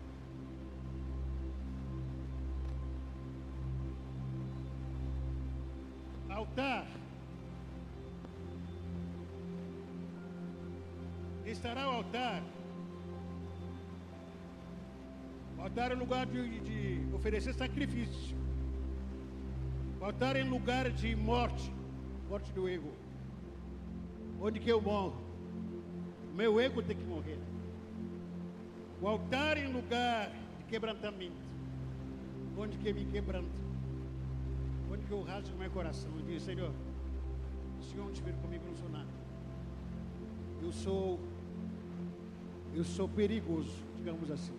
[6.30, 6.86] Altar
[11.50, 12.42] estará o altar.
[15.58, 18.36] O altar é lugar de, de oferecer sacrifício.
[20.00, 21.72] O altar em lugar de morte,
[22.28, 22.92] morte do ego.
[24.40, 25.22] Onde que eu morro?
[26.34, 27.38] Meu ego tem que morrer.
[29.00, 31.44] O altar em lugar de quebrantamento.
[32.56, 33.60] Onde que eu me quebranto?
[34.92, 36.72] Onde que eu rasgo meu coração e digo, Senhor,
[37.80, 39.08] o Senhor não estiver comigo, não sou nada.
[40.62, 41.18] Eu sou,
[42.74, 44.54] eu sou perigoso, digamos assim.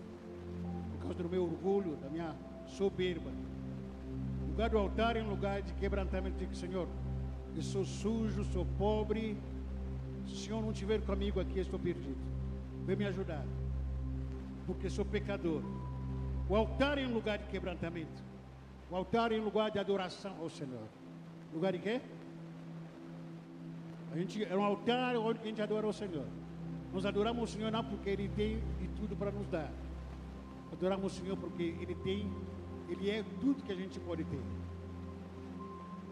[0.92, 2.34] Por causa do meu orgulho, da minha
[2.66, 3.30] soberba
[4.56, 6.38] lugar do altar é um lugar de quebrantamento.
[6.38, 6.88] Digo, Senhor,
[7.54, 9.36] eu sou sujo, sou pobre.
[10.26, 12.16] Se o Senhor não estiver comigo aqui, estou perdido.
[12.86, 13.44] Vem me ajudar,
[14.66, 15.60] porque sou pecador.
[16.48, 18.24] O altar é um lugar de quebrantamento.
[18.90, 20.88] O altar é um lugar de adoração ao Senhor.
[21.52, 22.00] Lugar de quê?
[24.10, 26.24] A gente, é um altar onde a gente adora o Senhor.
[26.96, 29.70] Nós adoramos o Senhor não porque Ele tem de tudo para nos dar.
[30.72, 32.26] Adoramos o Senhor porque Ele tem
[32.88, 34.40] ele é tudo que a gente pode ter.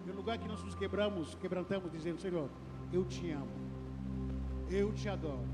[0.06, 2.50] No lugar que nós nos quebramos, quebrantamos, dizendo: Senhor,
[2.92, 3.48] eu te amo,
[4.70, 5.48] eu te adoro.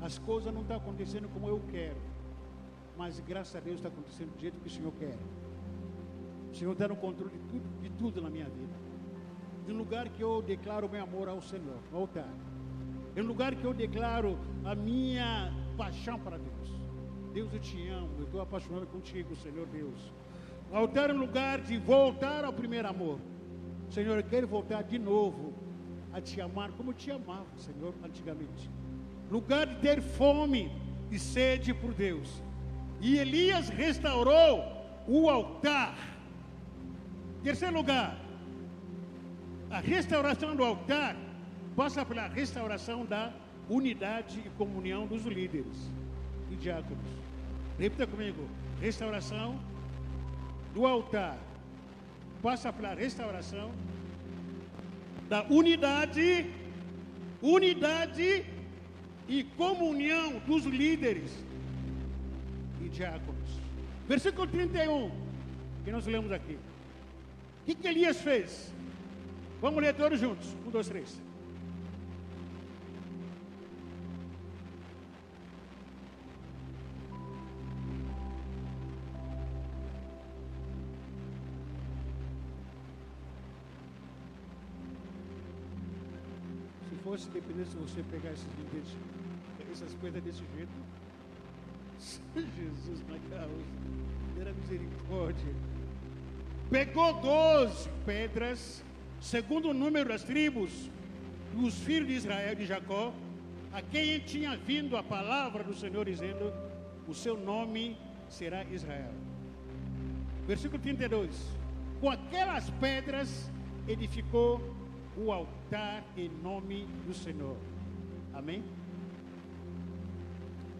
[0.00, 2.00] As coisas não estão acontecendo como eu quero,
[2.96, 5.18] mas graças a Deus está acontecendo do jeito que o Senhor quer.
[6.50, 8.74] O Senhor está no controle de tudo, de tudo na minha vida.
[9.68, 12.28] No lugar que eu declaro meu amor ao Senhor, ao altar.
[13.16, 16.60] É um lugar que eu declaro a minha paixão para Deus.
[17.32, 20.12] Deus, eu te amo, eu estou apaixonado contigo, Senhor Deus.
[20.70, 23.18] O altar é um lugar de voltar ao primeiro amor.
[23.90, 25.52] Senhor, eu quero voltar de novo
[26.12, 28.70] a te amar como eu te amava, Senhor, antigamente.
[29.30, 30.70] Lugar de ter fome
[31.10, 32.42] e sede por Deus.
[33.00, 34.64] E Elias restaurou
[35.06, 35.96] o altar.
[37.42, 38.16] Terceiro lugar,
[39.70, 41.16] a restauração do altar
[41.80, 43.32] passa pela restauração da
[43.66, 45.90] unidade e comunhão dos líderes
[46.50, 47.10] e diáconos.
[47.78, 48.46] Repita comigo:
[48.82, 49.58] restauração
[50.74, 51.38] do altar
[52.42, 53.72] passa pela restauração
[55.26, 56.50] da unidade,
[57.40, 58.44] unidade
[59.26, 61.32] e comunhão dos líderes
[62.84, 63.48] e diáconos.
[64.06, 65.10] Versículo 31,
[65.82, 66.58] que nós lemos aqui.
[67.62, 68.70] O que, que Elias fez?
[69.62, 70.46] Vamos ler todos juntos.
[70.66, 71.29] Um, dois, três.
[87.20, 88.96] Fosse depender se você pegar esses bilhetes,
[89.70, 90.72] essas coisas desse jeito,
[92.56, 93.64] Jesus na causa,
[94.40, 95.54] era misericórdia.
[96.70, 98.82] Pegou doze pedras,
[99.20, 100.90] segundo o número das tribos
[101.52, 103.12] dos filhos de Israel de Jacó,
[103.72, 106.52] a quem tinha vindo a palavra do Senhor dizendo:
[107.06, 107.98] O seu nome
[108.30, 109.12] será Israel.
[110.46, 111.36] Versículo 32.
[112.00, 113.50] Com aquelas pedras
[113.86, 114.79] edificou
[115.20, 117.56] o altar em nome do Senhor.
[118.32, 118.64] Amém?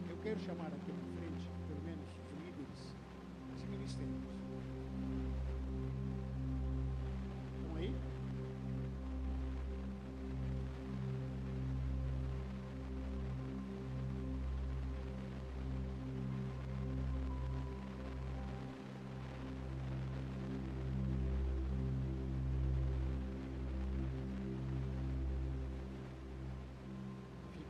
[0.08, 2.96] Eu quero chamar aqui na frente, pelo menos, os líderes
[3.58, 4.49] de ministérios.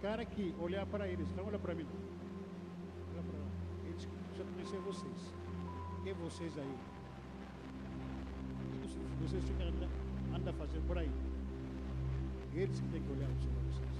[0.01, 1.87] Ficar aqui, olhar para eles, não olha para mim.
[3.13, 3.39] Olha para.
[3.87, 5.35] Eles precisam conhecer vocês.
[6.03, 6.79] Quem vocês aí?
[9.21, 9.89] Vocês ficam anda,
[10.35, 11.11] anda fazendo por aí.
[12.55, 13.37] Eles que têm que olhar para
[13.71, 13.91] vocês.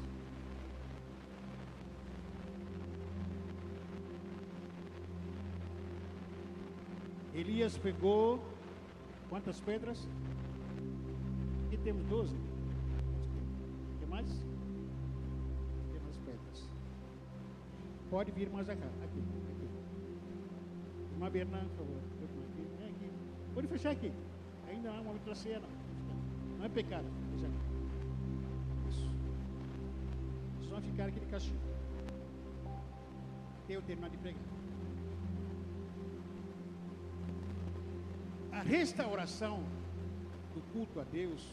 [7.35, 8.43] Elias pegou
[9.29, 10.09] quantas pedras?
[11.67, 12.50] Aqui temos 12.
[18.11, 18.87] Pode vir mais acá.
[19.05, 19.21] Aqui.
[19.53, 19.69] aqui.
[21.13, 21.97] Irmã Berna, por favor.
[22.51, 22.89] Aqui.
[22.89, 23.11] aqui.
[23.55, 24.13] Pode fechar aqui.
[24.69, 25.67] Ainda há uma outra cena.
[26.59, 27.07] Não é pecado.
[27.35, 27.47] Aqui.
[28.91, 29.09] Isso.
[30.57, 31.57] Vocês vão ficar aqui de castigo.
[33.63, 34.43] Até eu terminar de pregar.
[38.51, 39.63] A restauração
[40.53, 41.49] do culto a Deus,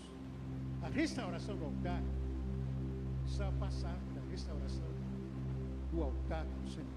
[0.82, 2.02] a restauração do altar,
[3.22, 4.97] precisa passar da restauração
[5.98, 6.88] do altar do Senhor.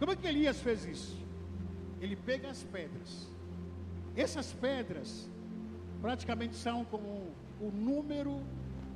[0.00, 1.16] Como é que Elias fez isso?
[2.00, 3.28] Ele pega as pedras.
[4.16, 5.30] Essas pedras
[6.02, 8.40] praticamente são como o número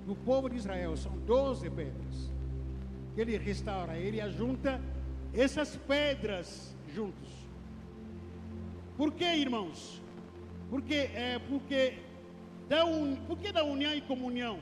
[0.04, 2.30] do povo de Israel, são 12 pedras.
[3.16, 4.80] Ele restaura, ele ajunta
[5.32, 7.30] essas pedras juntos.
[8.96, 10.02] Por que, irmãos?
[10.70, 11.98] Porque é porque
[12.68, 13.16] da un...
[13.28, 14.58] por que da união e comunhão?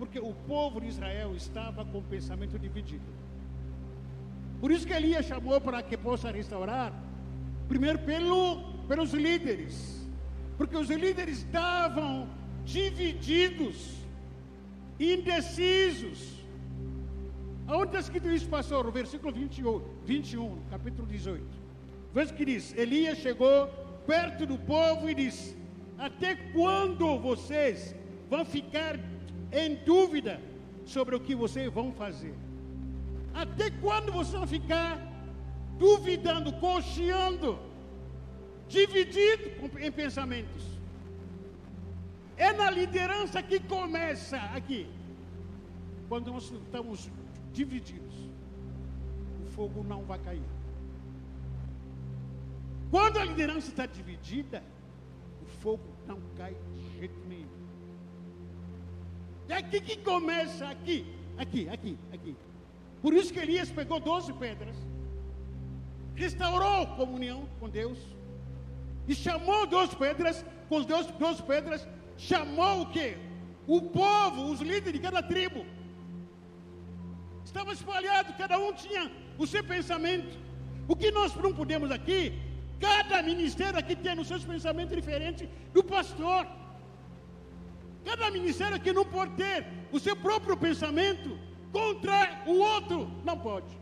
[0.00, 3.04] Porque o povo de Israel estava com o pensamento dividido.
[4.58, 6.90] Por isso que Elias chamou para que possa restaurar,
[7.68, 9.74] primeiro pelo, pelos líderes,
[10.56, 12.28] porque os líderes estavam
[12.64, 13.76] divididos,
[14.98, 16.20] indecisos.
[17.66, 18.84] Aonde está escrito isso, pastor?
[18.86, 21.44] No versículo 21, 21 capítulo 18.
[22.14, 23.68] Veja que diz: Elias chegou
[24.06, 25.56] perto do povo e disse:
[25.98, 27.94] Até quando vocês
[28.30, 28.98] vão ficar
[29.52, 30.40] em dúvida
[30.84, 32.34] sobre o que vocês vão fazer.
[33.32, 34.98] Até quando vocês vão ficar
[35.78, 37.58] duvidando, cocheando,
[38.68, 40.64] dividido em pensamentos?
[42.36, 44.88] É na liderança que começa aqui.
[46.08, 47.10] Quando nós estamos
[47.52, 48.14] divididos,
[49.46, 50.42] o fogo não vai cair.
[52.90, 54.62] Quando a liderança está dividida,
[55.42, 57.59] o fogo não cai de jeito nenhum.
[59.50, 60.98] É aqui que começa, aqui,
[61.36, 62.36] aqui, aqui, aqui.
[63.02, 64.76] Por isso que Elias pegou 12 pedras,
[66.14, 67.98] restaurou comunhão com Deus,
[69.08, 73.16] e chamou 12 pedras, com os 12, 12 pedras, chamou o quê?
[73.66, 75.66] O povo, os líderes de cada tribo.
[77.44, 80.38] Estava espalhado, cada um tinha o seu pensamento.
[80.86, 82.40] O que nós não podemos aqui,
[82.78, 86.46] cada ministério aqui tem os seus pensamentos diferentes do pastor.
[88.04, 91.38] Cada ministério aqui não pode ter o seu próprio pensamento
[91.72, 93.10] contra o outro.
[93.24, 93.78] Não pode.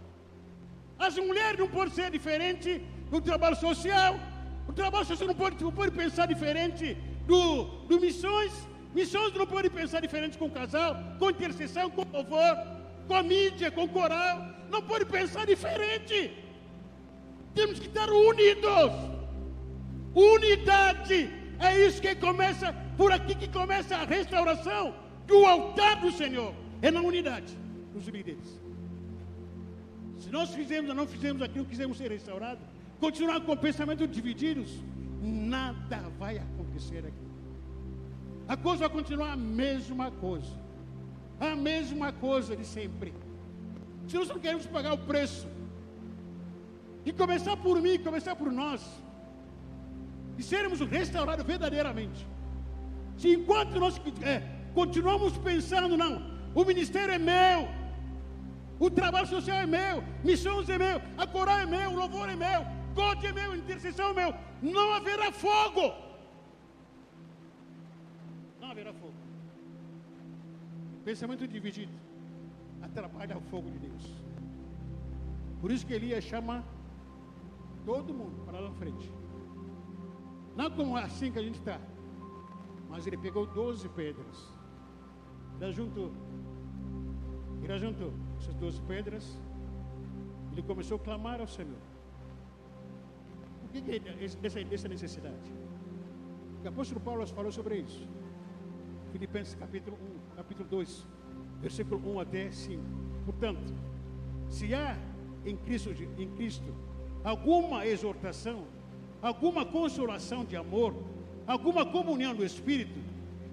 [0.98, 4.18] As mulheres não podem ser diferentes do trabalho social.
[4.66, 6.96] O trabalho social não pode, não pode pensar diferente
[7.26, 8.52] do, do missões.
[8.94, 12.56] Missões não podem pensar diferente com o casal, com intercessão, com louvor,
[13.06, 14.44] com a mídia, com coral.
[14.70, 16.32] Não pode pensar diferente.
[17.54, 18.92] Temos que estar unidos.
[20.14, 24.94] Unidade É isso que começa, por aqui que começa a restauração
[25.26, 26.54] do altar do Senhor.
[26.80, 27.56] É na unidade
[27.92, 28.60] dos líderes.
[30.18, 32.60] Se nós fizemos ou não fizemos aquilo que quisemos ser restaurado,
[33.00, 34.70] continuar com pensamentos divididos,
[35.22, 37.28] nada vai acontecer aqui.
[38.46, 40.56] A coisa vai continuar a mesma coisa.
[41.40, 43.12] A mesma coisa de sempre.
[44.08, 45.46] Se nós não queremos pagar o preço,
[47.04, 48.82] e começar por mim, começar por nós,
[50.38, 52.26] e sermos restaurados verdadeiramente.
[53.16, 56.12] Se enquanto nós é, continuamos pensando, não,
[56.54, 57.68] o ministério é meu,
[58.78, 62.36] o trabalho social é meu, missões é meu, a coral é meu, o louvor é
[62.36, 62.60] meu,
[62.94, 65.92] God é meu, intercessão é meu, não haverá fogo.
[68.60, 69.14] Não haverá fogo.
[71.04, 71.92] Pensamento dividido
[72.80, 74.04] atrapalha o fogo de Deus.
[75.60, 76.64] Por isso que Elias chama
[77.84, 79.10] todo mundo para lá na frente.
[80.58, 81.78] Não como assim que a gente está.
[82.90, 84.36] Mas ele pegou 12 pedras.
[85.60, 86.10] Ele juntou.
[87.62, 89.24] Ele juntou essas 12 pedras.
[90.50, 91.82] Ele começou a clamar ao Senhor.
[93.60, 95.52] Por que, é essa necessidade?
[96.64, 98.04] O apóstolo Paulo falou sobre isso.
[99.12, 99.96] Filipenses capítulo
[100.32, 101.06] 1, capítulo 2,
[101.60, 102.82] versículo 1 até 5.
[103.26, 103.72] Portanto,
[104.48, 104.98] se há
[105.46, 106.74] em Cristo, em Cristo
[107.22, 108.66] alguma exortação,
[109.20, 110.94] alguma consolação de amor,
[111.46, 112.98] alguma comunhão do Espírito,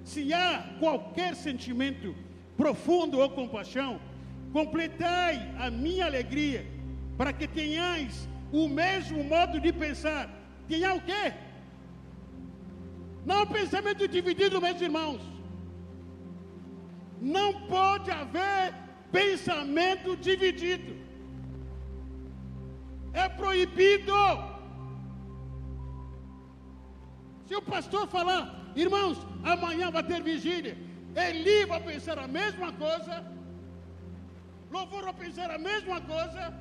[0.04, 2.16] se há qualquer sentimento
[2.56, 4.00] profundo ou compaixão,
[4.54, 6.66] completai a minha alegria,
[7.18, 10.30] para que tenhais o mesmo modo de pensar.
[10.68, 11.34] Tenha o quê?
[13.26, 15.22] Não pensamento dividido, meus irmãos.
[17.20, 18.74] Não pode haver
[19.12, 20.96] pensamento dividido.
[23.14, 24.14] É proibido.
[27.48, 28.44] Se o pastor falar,
[28.76, 30.78] irmãos, amanhã vai ter vigília,
[31.16, 33.24] Eli vai pensar a mesma coisa,
[34.72, 36.54] louvor vai pensar a mesma coisa,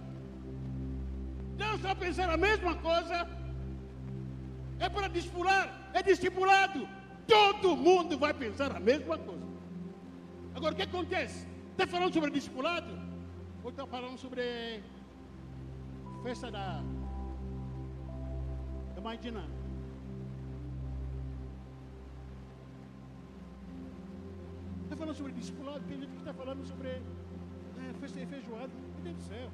[1.57, 3.29] Deus vai pensar a mesma coisa,
[4.79, 6.89] é para discipular, é discipulado,
[7.27, 9.45] todo mundo vai pensar a mesma coisa.
[10.55, 11.47] Agora o que acontece?
[11.73, 12.93] Está falando sobre discipulado?
[13.63, 14.83] Ou está falando sobre
[16.23, 16.83] festa da,
[18.95, 19.19] da Mãe
[24.85, 27.03] Está falando sobre discipulado, tem gente que está falando sobre é,
[28.01, 28.71] festa de feijoada.
[28.95, 29.51] Meu Deus do céu.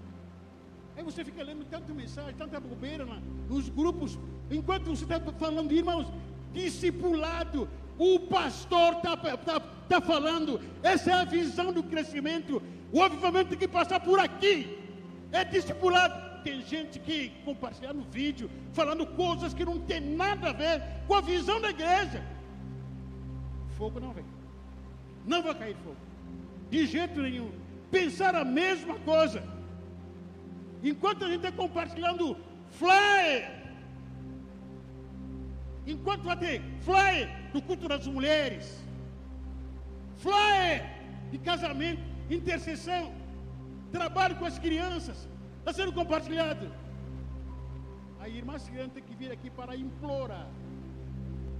[0.96, 4.18] Aí você fica lendo tanta mensagem, tanta bobeira lá, nos grupos,
[4.50, 6.06] enquanto você está falando, irmãos,
[6.52, 12.62] discipulado, o pastor está tá, tá falando, essa é a visão do crescimento.
[12.92, 14.78] O avivamento tem que passar por aqui.
[15.30, 16.30] É discipulado.
[16.42, 21.14] Tem gente que compartilha no vídeo, falando coisas que não tem nada a ver com
[21.14, 22.24] a visão da igreja.
[23.76, 24.24] Fogo não vem.
[25.26, 25.96] Não vai cair fogo.
[26.70, 27.50] De jeito nenhum.
[27.90, 29.42] Pensar a mesma coisa.
[30.82, 32.36] Enquanto a gente está compartilhando
[32.70, 33.60] flyer
[35.86, 38.80] Enquanto vai ter flyer do culto das mulheres,
[40.18, 40.84] flyer
[41.30, 43.12] de casamento, intercessão,
[43.90, 46.70] trabalho com as crianças, está sendo compartilhado.
[48.20, 50.46] A irmã Sirene tem que vir aqui para implorar.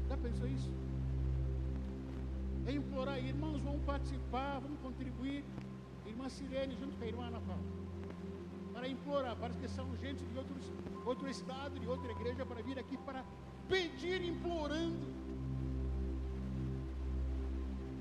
[0.09, 0.71] Já pensou isso?
[2.71, 5.45] Implorar, irmãos, vamos participar, vamos contribuir.
[6.07, 7.63] Irmã Sirene, junto com a irmã Ana Paula.
[8.73, 10.73] Para implorar, parece que são gente de outros,
[11.05, 13.25] outro estado, de outra igreja, para vir aqui para
[13.69, 15.07] pedir, implorando.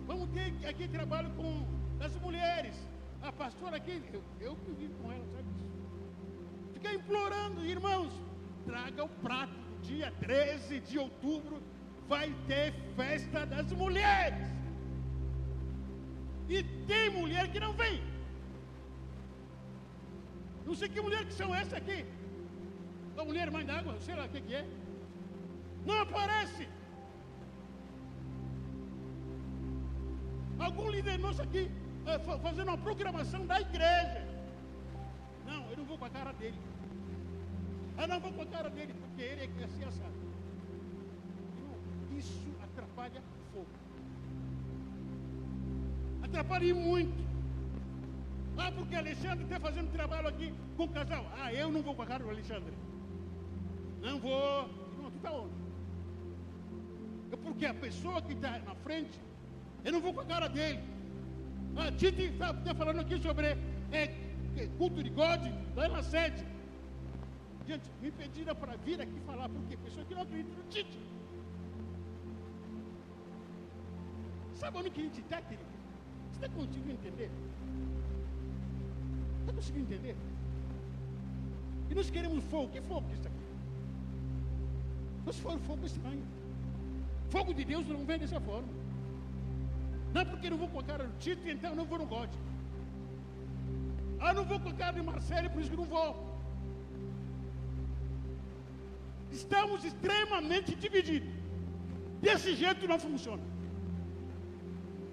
[0.05, 1.65] Vamos ter aqui trabalho com
[1.99, 2.75] as mulheres.
[3.21, 6.73] A pastora aqui, eu, eu vivo com ela, sabe isso?
[6.73, 8.13] Fica implorando, irmãos,
[8.65, 9.53] traga o prato.
[9.81, 11.61] Dia 13 de outubro
[12.07, 14.58] vai ter festa das mulheres.
[16.49, 18.01] E tem mulher que não vem.
[20.65, 21.99] Não sei que mulher que são essas aqui.
[23.17, 24.65] A mulher mãe d'água, sei lá o que, que é.
[25.85, 26.67] Não aparece.
[30.67, 31.63] Algum líder nosso aqui
[32.05, 34.21] é, fazendo uma programação da igreja.
[35.45, 36.59] Não, eu não vou com a cara dele.
[38.01, 40.19] Eu não vou com a cara dele, porque ele é assim assado.
[42.17, 43.21] Isso atrapalha
[46.29, 46.37] o fogo.
[46.37, 47.29] Atrapalha muito.
[48.57, 51.25] Ah, porque Alexandre está fazendo trabalho aqui com o casal.
[51.37, 52.73] Ah, eu não vou cara do Alexandre.
[54.01, 54.69] Não vou.
[54.93, 55.53] Irmão, tu está onde?
[57.31, 59.19] É porque a pessoa que está na frente,
[59.85, 60.79] eu não vou com a cara dele.
[61.77, 63.47] A Titi está tá falando aqui sobre
[63.91, 64.07] é,
[64.77, 65.41] culto de God,
[65.75, 66.43] lá na sede.
[67.67, 70.99] Gente, me pediram para vir aqui falar, porque pessoa que não acredita no Tite.
[74.55, 75.68] Sabe onde que a gente está, querido?
[76.39, 77.29] Você está conseguindo entender?
[79.41, 80.15] Está conseguindo entender?
[81.89, 82.69] E nós queremos fogo.
[82.69, 83.45] Que fogo que está aqui?
[85.25, 86.23] Nós for fogo estranho.
[87.29, 88.69] Fogo de Deus não vem dessa forma.
[90.13, 92.29] Não é porque eu não vou cara do Tito, então eu não vou no God.
[94.21, 96.39] Ah, não vou cara de Marcelo, por isso que não vou.
[99.29, 101.29] Estamos extremamente divididos.
[102.21, 103.43] Desse jeito não funciona.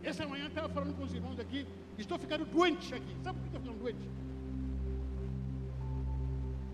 [0.06, 1.66] Essa manhã estava falando com os irmãos aqui,
[1.98, 3.16] estou ficando doente aqui.
[3.24, 4.08] Sabe por que estou ficando doente?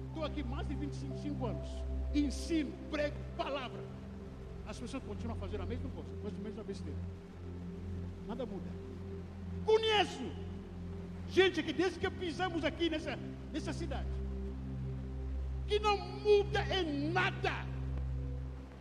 [0.08, 1.68] Estou aqui mais de 25 anos.
[2.14, 3.82] Ensino, prego, palavra.
[4.66, 5.88] As pessoas continuam a fazer a mesma
[6.20, 6.98] coisa, menos a besteira.
[8.28, 8.70] Nada muda.
[9.64, 10.30] Conheço
[11.30, 13.18] gente que desde que pisamos aqui nessa,
[13.50, 14.08] nessa cidade,
[15.66, 17.66] que não muda em nada,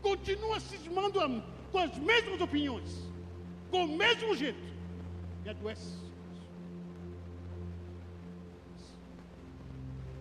[0.01, 1.41] continua cismando
[1.71, 3.10] com as mesmas opiniões,
[3.71, 4.61] com o mesmo jeito,
[5.45, 5.95] e adoece.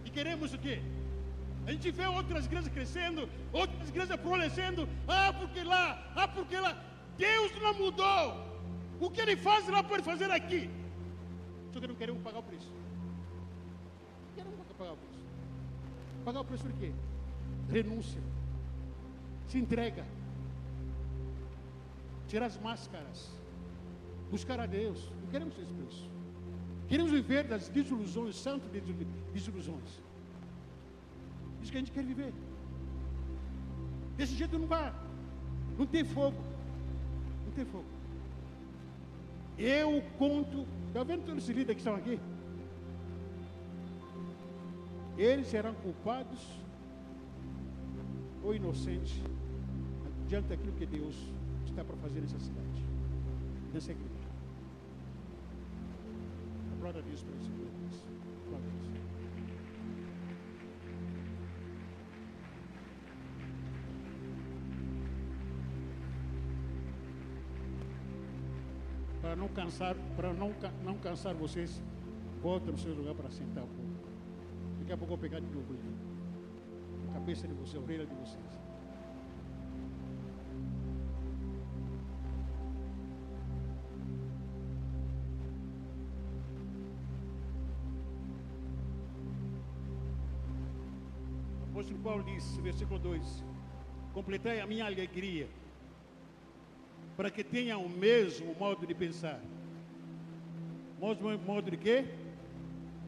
[0.05, 0.81] E queremos o quê?
[1.67, 4.89] A gente vê outras igrejas crescendo, outras igrejas florescendo.
[5.07, 6.73] Ah, porque lá, ah, porque lá.
[7.19, 8.51] Deus não mudou.
[8.99, 10.71] O que ele faz lá pode fazer aqui.
[11.73, 12.71] Só que não queremos pagar o preço.
[14.35, 15.25] Queremos pagar o preço.
[16.25, 16.93] Pagar o preço por quê?
[17.71, 18.21] Renúncia.
[19.49, 20.05] Se entrega.
[22.29, 23.40] Tirar as máscaras.
[24.31, 25.11] Buscar a Deus.
[25.23, 26.09] Não queremos esse preço.
[26.89, 28.69] Queremos viver das desilusões, santo
[29.33, 30.01] desilusões.
[31.63, 32.33] Isso que a gente quer viver.
[34.17, 34.93] Desse jeito não vai.
[35.79, 36.37] Não tem fogo.
[37.47, 37.85] Não tem fogo.
[39.59, 40.67] Eu conto.
[40.89, 42.19] Está vendo todos esses líderes que estão aqui?
[45.17, 46.41] Eles serão culpados
[48.43, 49.21] ou inocentes
[50.29, 51.15] diante daquilo que Deus
[51.67, 52.85] está para fazer nessa cidade,
[53.73, 54.10] nessa igreja.
[56.81, 57.25] Deus.
[69.31, 70.53] para não cansar, para não,
[70.83, 71.81] não cansar vocês,
[72.43, 74.09] volta no seu lugar para sentar um pouco.
[74.81, 75.73] Daqui a pouco eu vou pegar de novo
[77.11, 78.60] a cabeça de vocês, a orelha de vocês.
[91.81, 93.45] Apóstolo Paulo diz, versículo 2:
[94.13, 95.49] Completai a minha alegria
[97.17, 99.41] para que tenham o mesmo modo de pensar.
[100.99, 102.05] Modo, modo de quê?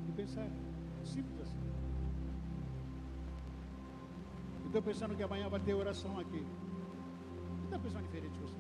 [0.07, 0.49] De pensar.
[1.05, 1.59] Simples assim.
[4.67, 6.43] Estou pensando que amanhã vai ter oração aqui.
[7.65, 8.55] Está pensando diferente você?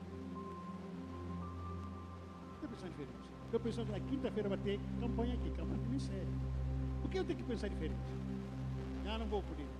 [2.56, 3.30] Está pensando diferente?
[3.46, 6.26] Estou pensando que na quinta-feira vai ter campanha aqui, campanha bem séria.
[7.00, 7.96] Por que eu tenho que pensar diferente?
[9.06, 9.71] Ah, não vou por isso.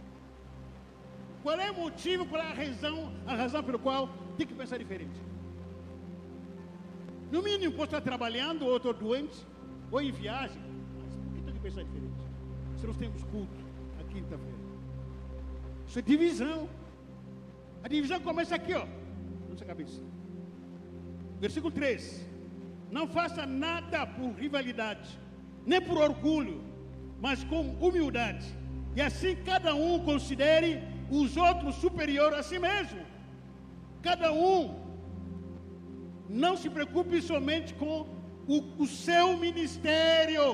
[1.42, 4.78] Qual é o motivo, qual é a razão, a razão pelo qual tem que pensar
[4.78, 5.20] diferente?
[7.30, 9.44] No mínimo, posso estar trabalhando, ou estou doente,
[9.90, 10.60] ou em viagem.
[11.02, 12.14] Mas por que tem que pensar diferente?
[12.76, 13.56] Se nós temos culto
[13.96, 14.58] na quinta-feira.
[15.86, 16.68] Isso é divisão.
[17.82, 18.86] A divisão começa aqui, ó.
[19.48, 20.00] Nossa cabeça.
[21.40, 22.28] Versículo 3.
[22.90, 25.18] Não faça nada por rivalidade,
[25.66, 26.62] nem por orgulho,
[27.20, 28.46] mas com humildade.
[28.94, 33.02] E assim cada um considere os outros superior a si mesmo.
[34.02, 34.56] Cada um
[36.28, 38.06] não se preocupe somente com
[38.54, 40.46] o, o seu ministério.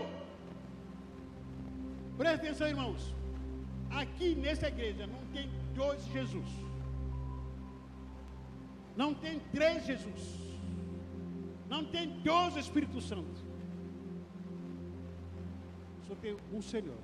[2.16, 3.14] Presta atenção, irmãos.
[3.90, 6.48] Aqui nessa igreja não tem dois Jesus.
[8.96, 10.22] Não tem três Jesus.
[11.68, 13.38] Não tem dois Espíritos Santos.
[16.09, 16.98] Só tem um Senhor.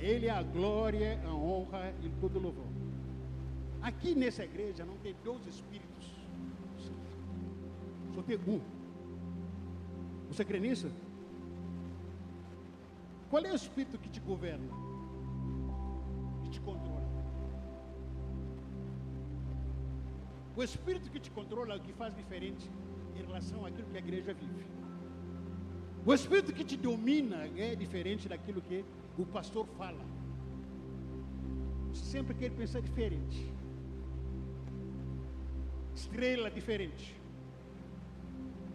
[0.00, 2.66] Ele é a glória, a honra e todo louvor.
[3.82, 6.20] Aqui nessa igreja não tem dois Espíritos
[8.20, 8.60] só tem um.
[10.28, 10.90] Você crê nisso?
[13.30, 14.68] Qual é o espírito que te governa?
[16.42, 17.00] Que te controla?
[20.56, 22.68] O espírito que te controla é o que faz diferente
[23.16, 24.66] em relação àquilo que a igreja vive.
[26.04, 28.84] O espírito que te domina é diferente daquilo que
[29.18, 30.04] o pastor fala.
[31.92, 33.46] Sempre quer pensar diferente.
[35.94, 37.14] Estrela diferente.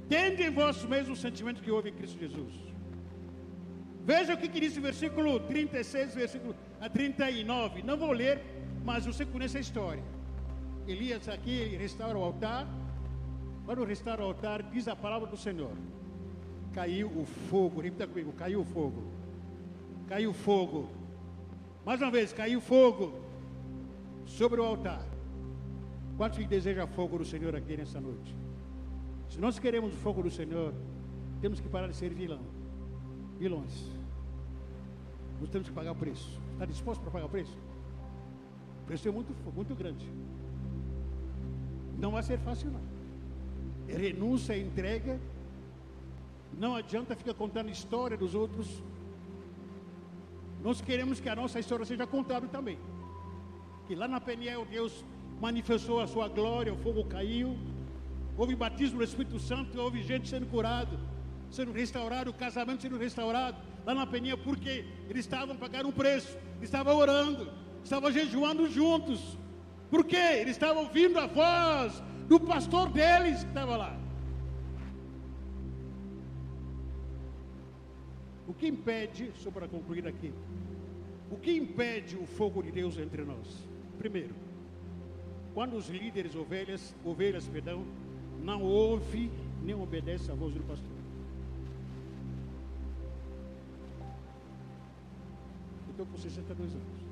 [0.07, 2.53] Tende em vós mesmo o sentimento que houve em Cristo Jesus.
[4.03, 7.81] Veja o que, que diz o versículo 36, versículo a 39.
[7.81, 8.39] Não vou ler,
[8.83, 10.03] mas você conhece a história.
[10.87, 12.67] Elias aqui restaura o altar.
[13.65, 15.71] Quando restaura o altar, diz a palavra do Senhor.
[16.71, 19.14] Caiu o fogo, repita comigo, caiu o fogo.
[20.07, 20.89] Caiu fogo.
[21.85, 23.13] Mais uma vez, caiu fogo
[24.25, 25.03] sobre o altar.
[26.17, 28.35] Quantos que deseja fogo do Senhor aqui nessa noite?
[29.29, 30.73] Se nós queremos o fogo do Senhor,
[31.41, 32.39] temos que parar de ser vilão.
[33.37, 33.91] Vilões.
[35.41, 36.39] Nós temos que pagar o preço.
[36.53, 37.57] Está disposto para pagar o preço?
[38.83, 40.05] O preço é muito, muito grande.
[41.99, 42.81] Não vai ser fácil, não.
[43.87, 45.19] Renúncia, entrega.
[46.57, 48.81] Não adianta ficar contando história dos outros.
[50.65, 52.79] Nós queremos que a nossa história seja contada também.
[53.85, 55.05] Que lá na Peniel Deus
[55.39, 57.55] manifestou a sua glória, o fogo caiu.
[58.35, 60.99] Houve batismo do Espírito Santo, houve gente sendo curado,
[61.51, 63.57] sendo restaurado, o casamento sendo restaurado.
[63.85, 67.47] Lá na Peniel, porque eles estavam pagando um preço, estavam orando,
[67.83, 69.37] estavam jejuando juntos.
[69.91, 70.39] Por quê?
[70.41, 74.04] Eles estavam ouvindo a voz do pastor deles que estava lá.
[78.57, 80.33] Que impede, só para concluir aqui,
[81.29, 83.67] o que impede o fogo de Deus entre nós?
[83.97, 84.35] Primeiro,
[85.53, 87.85] quando os líderes ovelhas, ovelhas, perdão,
[88.43, 89.31] não ouvem
[89.63, 90.91] nem obedecem à voz do pastor.
[95.87, 97.05] Eu estou com 62 anos.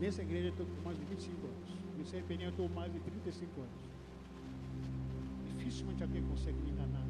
[0.00, 1.98] Nessa igreja eu estou com mais de 25 anos.
[1.98, 3.90] No CPN eu estou mais de 35 anos.
[5.56, 7.06] Dificilmente alguém consegue me enganar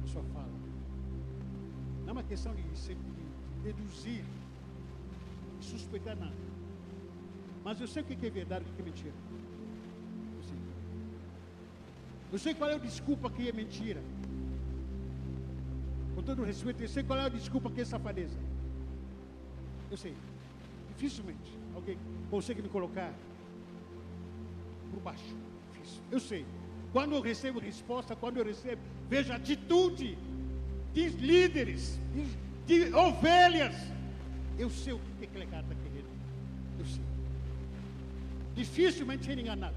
[0.00, 0.57] na sua fala.
[2.08, 2.96] Não é uma questão de, de
[3.62, 4.24] deduzir,
[5.60, 6.32] de suspeitar nada.
[7.62, 9.14] Mas eu sei o que é verdade e o que é mentira.
[10.38, 10.58] Eu sei.
[12.32, 14.02] Eu sei qual é a desculpa que é mentira.
[16.14, 18.38] Com todo respeito, eu sei qual é a desculpa que é safadeza.
[19.90, 20.16] Eu sei.
[20.88, 21.98] Dificilmente alguém
[22.30, 23.12] consegue me colocar
[24.90, 25.36] por baixo.
[25.74, 26.02] Difícil.
[26.10, 26.46] Eu sei.
[26.90, 28.80] Quando eu recebo resposta, quando eu recebo,
[29.10, 30.16] vejo atitude
[30.92, 31.98] de líderes,
[32.66, 33.74] de, de ovelhas.
[34.58, 36.08] Eu sei o que aquele cara está querendo.
[36.78, 37.02] Eu sei.
[38.54, 39.76] Dificilmente ser enganado.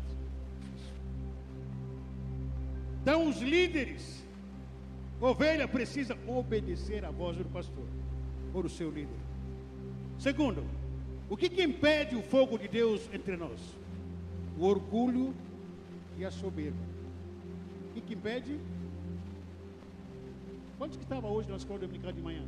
[3.01, 4.24] Então, os líderes,
[5.20, 7.88] ovelha precisa obedecer à voz do pastor,
[8.53, 9.18] ou do seu líder.
[10.20, 10.64] Segundo,
[11.30, 13.59] o que, que impede o fogo de Deus entre nós?
[14.57, 15.34] O orgulho
[16.18, 16.78] e a soberba.
[17.89, 18.59] O que, que impede?
[20.82, 22.43] Quantos que estavam hoje na escola dominical de manhã?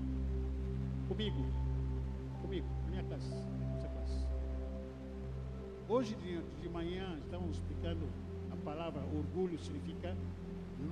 [1.07, 1.45] Comigo.
[2.41, 3.29] Comigo, na minha classe.
[3.29, 4.27] Nossa classe.
[5.87, 8.07] Hoje de, de manhã estamos explicando
[8.51, 10.17] a palavra orgulho significa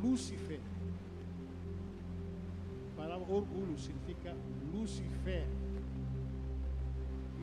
[0.03, 0.59] Lucifer.
[2.93, 4.35] A palavra orgulho significa
[4.71, 5.47] Lucifer.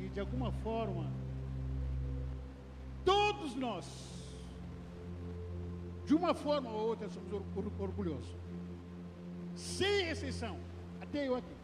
[0.00, 1.10] E de alguma forma,
[3.04, 3.84] todos nós,
[6.06, 7.32] de uma forma ou outra, somos
[7.80, 8.36] orgulhosos
[9.58, 10.56] sem exceção,
[11.00, 11.56] até eu aqui.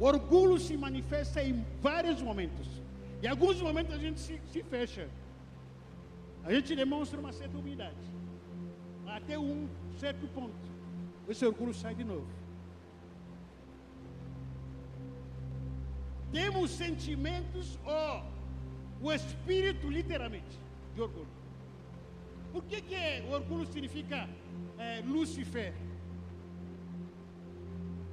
[0.00, 2.68] O orgulho se manifesta em vários momentos.
[3.22, 5.08] Em alguns momentos a gente se, se fecha.
[6.42, 8.04] A gente demonstra uma certa humildade.
[9.06, 10.66] Até um certo ponto.
[11.28, 12.26] Esse orgulho sai de novo.
[16.32, 20.58] Temos sentimentos, ó, oh, o espírito literalmente
[20.96, 21.43] de orgulho.
[22.54, 22.96] Por que, que
[23.28, 24.28] o orgulho significa
[24.78, 25.74] é, Lúcifer.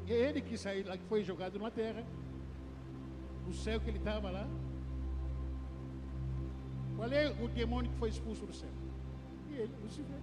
[0.08, 2.04] É ele que saiu lá, que foi jogado na terra.
[3.48, 4.48] O céu que ele estava lá.
[6.96, 8.70] Qual é o demônio que foi expulso do céu?
[9.52, 10.20] E ele, Lúcifer.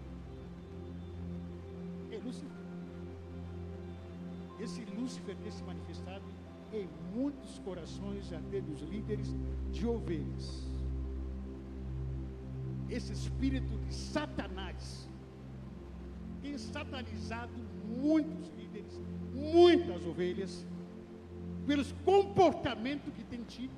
[2.10, 2.58] É Lúcifer.
[4.60, 6.24] Esse Lúcifer tem se manifestado
[6.72, 9.34] em muitos corações, até dos líderes
[9.70, 10.67] de ovelhas.
[12.91, 15.09] Esse espírito de Satanás
[16.43, 17.53] tem satanizado
[17.86, 19.01] muitos líderes,
[19.34, 20.66] muitas ovelhas,
[21.66, 23.74] pelos comportamentos que tem tido,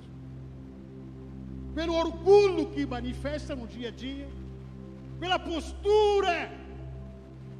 [1.74, 4.28] pelo orgulho que manifesta no dia a dia,
[5.18, 6.52] pela postura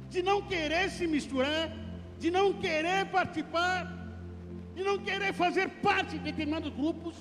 [0.09, 1.69] de não querer se misturar,
[2.17, 4.01] de não querer participar,
[4.75, 7.15] de não querer fazer parte de determinados grupos,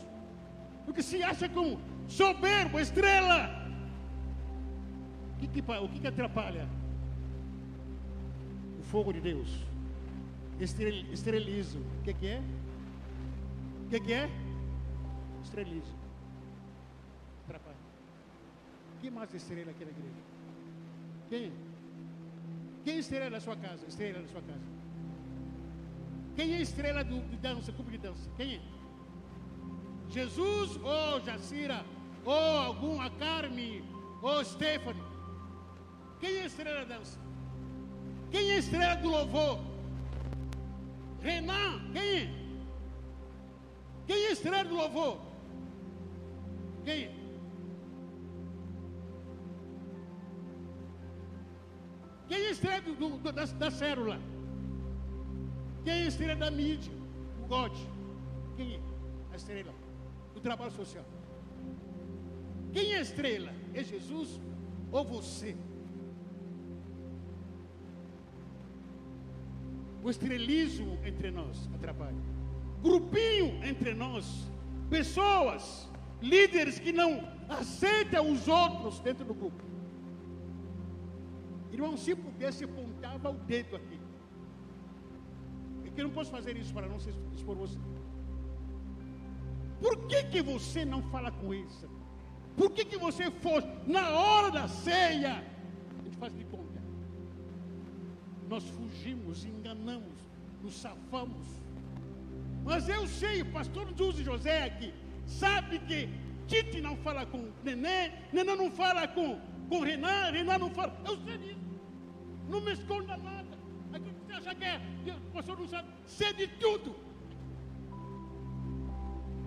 [0.84, 3.59] porque se acha como soberbo, estrela.
[5.40, 6.68] O que, que, o que, que atrapalha?
[8.90, 9.48] fogo de Deus.
[10.58, 11.78] Esterilizo.
[11.78, 12.42] O que, que é?
[13.86, 14.28] O que, que é?
[15.42, 15.94] Esterilizo.
[17.44, 17.76] Atrapalha.
[19.00, 20.22] Quem mais estrela aqui na igreja?
[21.30, 21.52] Quem?
[22.84, 23.86] Quem estrela da sua casa?
[23.86, 24.68] Estrela da sua casa.
[26.34, 28.28] Quem é estrela do, de dança, clube de dança?
[28.36, 28.60] Quem é?
[30.08, 31.84] Jesus ou Jacira?
[32.24, 33.84] Ou algum, a Carme?
[34.20, 35.09] Ou Stephanie?
[36.20, 37.18] Quem é a estrela da dança?
[38.30, 39.58] Quem é a estrela do louvor?
[41.20, 42.40] Renan, quem é?
[44.06, 45.18] Quem é a estrela do louvor?
[46.84, 47.20] Quem é?
[52.28, 54.20] Quem é a estrela do, do, da, da célula?
[55.84, 56.92] Quem é a estrela da mídia?
[57.42, 57.72] O God.
[58.56, 58.80] Quem é
[59.32, 59.74] a estrela
[60.34, 61.04] do trabalho social?
[62.72, 63.52] Quem é a estrela?
[63.74, 64.40] É Jesus
[64.92, 65.56] ou você?
[70.02, 72.16] O estrelismo entre nós atrapalha.
[72.82, 74.50] Grupinho entre nós.
[74.88, 75.88] Pessoas,
[76.20, 79.62] líderes que não aceitam os outros dentro do grupo.
[81.72, 84.00] Irmão, se pudesse, apontava o dedo aqui.
[85.84, 87.78] É que eu não posso fazer isso para não expor você.
[89.80, 91.88] Por que, que você não fala com isso?
[92.56, 95.44] Por que, que você for na hora da ceia?
[95.98, 96.49] A gente faz de.
[98.50, 100.18] Nós fugimos, enganamos,
[100.60, 101.46] nos safamos.
[102.64, 104.92] Mas eu sei, o pastor José José aqui,
[105.24, 106.08] sabe que
[106.48, 109.38] Tite não fala com Nenê, Nenê não fala com,
[109.68, 110.92] com Renan, Renan não fala.
[111.08, 111.60] Eu sei disso.
[112.48, 113.56] Não me esconda nada.
[113.92, 116.96] Aqui você acha que é, que o pastor não sabe, sei de tudo.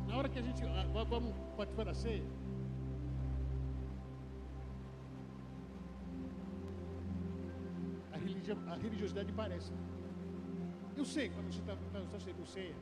[0.07, 2.23] Na hora que a gente ah, vamos participar da ceia,
[8.51, 9.71] a religiosidade parece.
[10.95, 12.75] Eu sei quando você está tá, tá sendo ceia,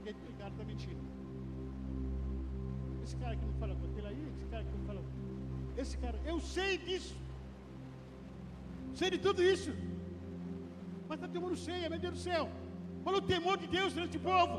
[0.00, 1.02] aquele cara está mentindo.
[3.02, 5.02] Esse cara que não fala com aquele aí, esse cara que não fala.
[5.76, 7.14] Esse cara, eu sei disso.
[8.94, 9.72] Sei de tudo isso.
[11.08, 12.48] Mas está temendo ceia, meu Deus do céu.
[13.04, 14.56] Olha o temor de Deus nesse povo.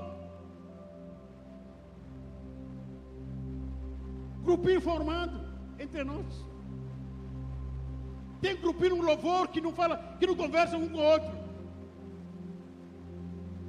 [4.44, 5.38] Grupinho formado
[5.78, 6.46] entre nós.
[8.42, 11.38] Tem grupinho no louvor que não fala, que não conversa um com o outro.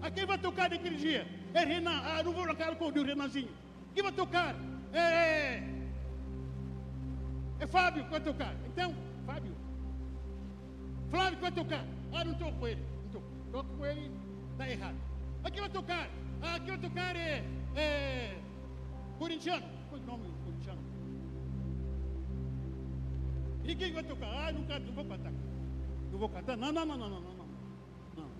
[0.02, 1.26] A quem vai tocar naquele dia?
[1.54, 2.00] É Renan.
[2.04, 3.50] Ah, não vou na cara com o Renanzinho.
[3.94, 4.54] Quem vai tocar?
[4.92, 5.62] É, é,
[7.60, 8.54] é Fábio que vai tocar.
[8.66, 8.94] Então,
[9.26, 9.56] Fábio.
[11.10, 11.84] Flávio que vai tocar.
[12.12, 12.84] Ah, não estou com ele.
[13.06, 13.22] Estou.
[13.50, 14.10] Toco com ele,
[14.52, 14.96] está errado.
[15.42, 16.08] A quem vai tocar?
[16.42, 17.44] Ah, quem vai tocar é,
[17.74, 18.38] é
[19.18, 19.66] corintiano.
[19.88, 20.37] Qual é o nome
[23.68, 24.26] E quem vai tocar?
[24.26, 25.32] Ah, não, não vou cantar.
[26.10, 26.56] Não vou cantar?
[26.56, 27.46] Não, não, não, não, não, não.
[28.16, 28.30] não.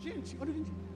[0.00, 0.86] Gente, olha, gente.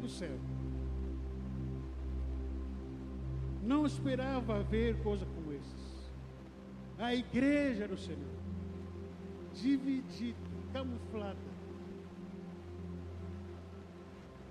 [0.00, 0.38] Do céu.
[3.62, 6.10] Não esperava ver coisa como essas.
[6.98, 8.18] A igreja do Senhor,
[9.52, 10.38] dividida,
[10.72, 11.36] camuflada.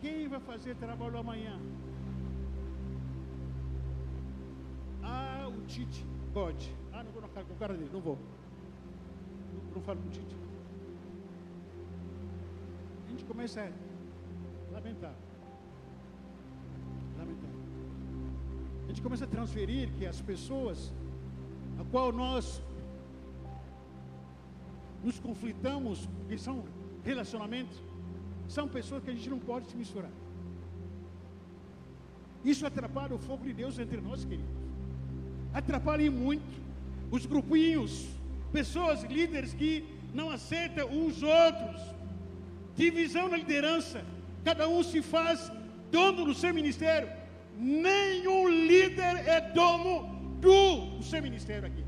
[0.02, 1.60] Quem vai fazer trabalho amanhã?
[5.70, 6.04] Tite,
[6.34, 6.76] pode.
[6.92, 8.18] Ah, não vou na cara com o cara dele, não vou.
[9.54, 10.36] Não, não falo com o Tite.
[13.06, 15.14] A gente começa a lamentar.
[17.20, 17.52] Lamentar.
[18.84, 20.92] A gente começa a transferir que as pessoas
[21.80, 22.62] a qual nós
[25.04, 26.66] nos conflitamos, que são
[27.04, 27.78] relacionamentos,
[28.48, 30.12] são pessoas que a gente não pode se misturar.
[32.44, 34.59] Isso atrapalha o fogo de Deus entre nós, queridos
[35.54, 36.60] atrapalhem muito
[37.12, 38.08] os grupinhos,
[38.52, 41.82] pessoas, líderes que não aceitam uns outros,
[42.76, 44.04] divisão na liderança,
[44.44, 45.52] cada um se faz
[45.92, 47.10] dono do seu ministério.
[47.58, 50.08] Nenhum líder é dono
[50.40, 51.84] do, do seu ministério aqui.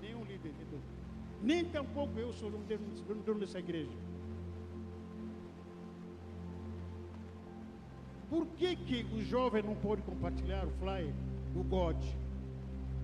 [0.00, 0.82] Nenhum líder é dono.
[1.42, 3.90] Nem tampouco eu sou dono dessa igreja.
[8.28, 11.12] Por que, que o jovem não pode compartilhar o flyer
[11.54, 11.96] do God?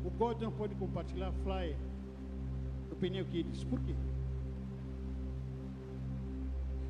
[0.04, 1.76] O God não pode compartilhar o flyer
[2.90, 3.64] do Pneu Kids.
[3.64, 3.94] Por quê?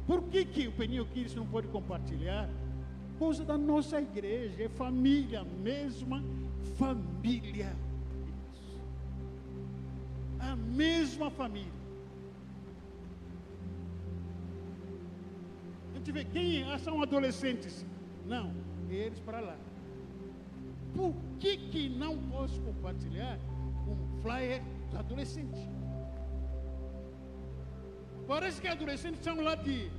[0.07, 2.49] Por que, que o Pneu Kids não pode compartilhar?
[3.19, 6.21] Coisa da nossa igreja, é família, mesma
[6.77, 7.75] família.
[10.41, 11.73] A mesma família.
[15.95, 17.87] Gente vê quem são adolescentes
[18.25, 18.53] não,
[18.89, 19.57] eles para lá.
[20.95, 23.39] Por que, que não posso compartilhar
[23.87, 25.61] um flyer dos adolescentes?
[28.27, 29.91] Parece que adolescentes são lá de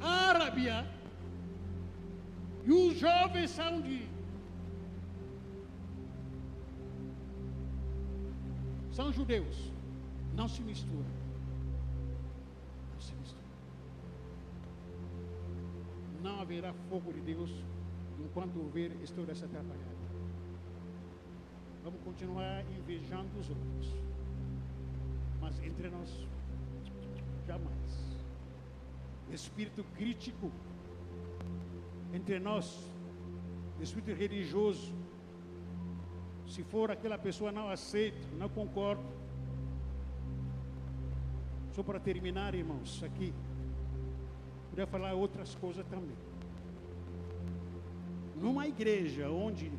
[0.00, 0.86] Arábia
[2.64, 4.08] e os jovens são de.
[8.92, 9.72] São judeus.
[10.34, 11.19] Não se mistura.
[16.22, 17.50] Não haverá fogo de Deus
[18.18, 20.00] enquanto houver toda essa atrapalhada.
[21.82, 23.96] Vamos continuar invejando os outros.
[25.40, 26.26] Mas entre nós,
[27.46, 28.20] jamais.
[29.30, 30.50] Espírito crítico
[32.12, 32.86] entre nós,
[33.80, 34.92] espírito religioso.
[36.46, 39.02] Se for aquela pessoa não aceita, não concordo.
[41.72, 43.32] Só para terminar, irmãos, aqui.
[44.80, 46.16] Podia falar outras coisas também.
[48.34, 49.70] Numa igreja onde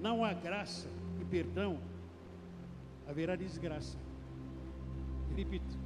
[0.00, 0.88] não há graça
[1.20, 1.78] e perdão,
[3.06, 3.98] haverá desgraça.
[5.36, 5.78] Repito,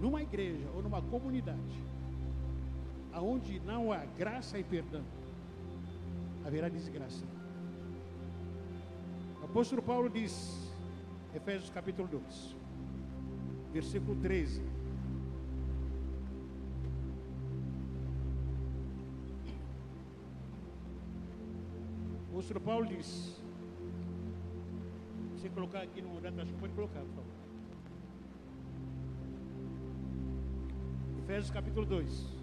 [0.00, 1.82] numa igreja ou numa comunidade
[3.12, 5.02] aonde não há graça e perdão,
[6.46, 7.24] haverá desgraça.
[9.42, 10.72] O apóstolo Paulo diz,
[11.34, 12.56] Efésios capítulo 2,
[13.72, 14.73] versículo 13.
[22.44, 23.40] Apóstolo Paulo diz,
[25.32, 27.24] você colocar aqui no data, pode colocar, por favor.
[31.20, 32.33] Efésios capítulo 2.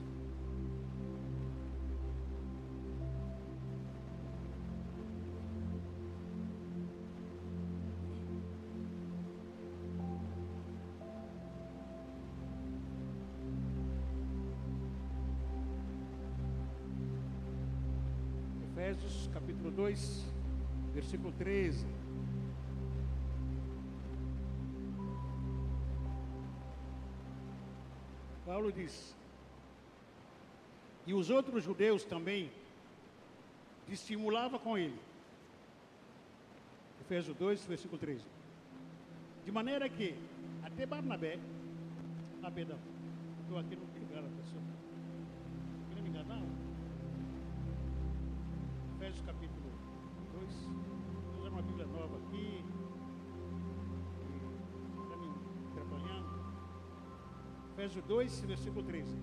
[21.42, 21.88] 13.
[28.46, 29.16] Paulo diz:
[31.08, 32.52] E os outros judeus também
[33.88, 35.00] dissimulavam com ele.
[37.02, 38.24] Efésios 2, versículo 13.
[39.44, 40.14] De maneira que
[40.62, 41.40] até Barnabé,
[42.44, 42.78] ah, perdão,
[43.42, 44.62] estou aqui no lugar da pessoa.
[45.96, 46.44] Não me enganar?
[48.96, 49.51] Efésios capítulo 2.
[51.82, 52.64] Bíblia nova aqui.
[55.04, 55.30] Está me
[55.72, 56.30] atrapalhando.
[57.74, 59.18] Efésios 2, versículo 13.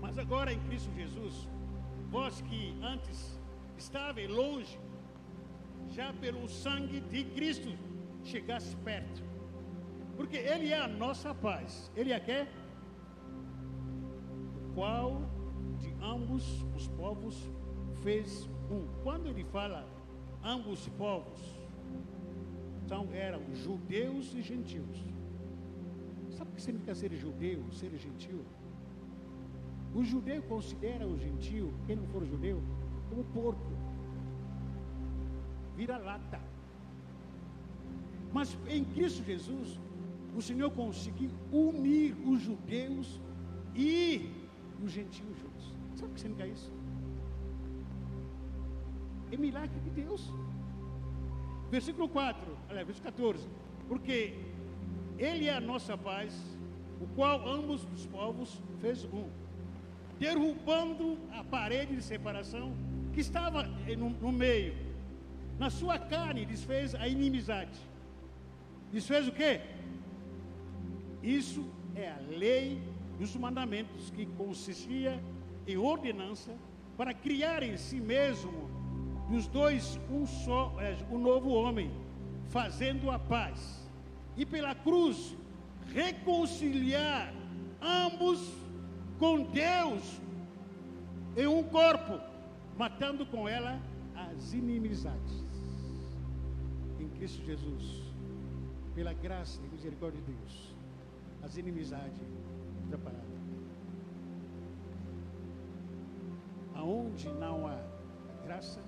[0.00, 1.48] Mas agora em Cristo Jesus,
[2.10, 3.38] vós que antes
[3.76, 4.78] estáveis longe,
[5.88, 7.76] já pelo sangue de Cristo
[8.22, 9.22] chegasse perto.
[10.16, 11.90] Porque Ele é a nossa paz.
[11.94, 12.46] Ele é quê?
[14.56, 15.22] O qual
[15.78, 17.50] de ambos os povos
[18.02, 18.86] fez um.
[19.02, 19.86] Quando ele fala
[20.44, 21.40] ambos povos,
[22.84, 25.02] então eram judeus e gentios.
[26.36, 28.44] Sabe o que significa ser judeu, ser gentil?
[29.94, 32.60] O judeu considera o gentil, quem não for judeu,
[33.08, 33.72] como porco.
[35.76, 36.40] Vira lata.
[38.32, 39.80] Mas em Cristo Jesus,
[40.36, 43.20] o Senhor conseguiu unir os judeus
[43.74, 44.30] e
[44.82, 45.72] os gentios juntos.
[45.94, 46.83] Sabe o que significa isso?
[49.34, 50.32] É milagre de Deus.
[51.68, 53.48] Versículo 4, aliás, versículo 14.
[53.88, 54.32] Porque
[55.18, 56.32] Ele é a nossa paz,
[57.00, 59.28] o qual ambos os povos fez um,
[60.20, 62.76] derrubando a parede de separação
[63.12, 63.64] que estava
[63.98, 64.72] no, no meio.
[65.58, 67.80] Na sua carne desfez a inimizade.
[68.92, 69.60] Desfez o quê?
[71.20, 72.80] Isso é a lei
[73.18, 75.20] dos mandamentos que consistia
[75.66, 76.54] em ordenança
[76.96, 78.63] para criar em si mesmo
[79.28, 81.90] dos dois um só, é, um novo homem,
[82.48, 83.88] fazendo a paz,
[84.36, 85.36] e pela cruz
[85.92, 87.32] reconciliar
[87.80, 88.52] ambos
[89.18, 90.20] com Deus
[91.36, 92.20] em um corpo,
[92.76, 93.80] matando com ela
[94.14, 95.44] as inimizades.
[96.98, 98.02] Em Cristo Jesus,
[98.94, 100.74] pela graça e misericórdia de Deus,
[101.42, 102.20] as inimizades
[102.88, 103.24] separadas.
[106.74, 107.78] Aonde não há
[108.44, 108.80] graça,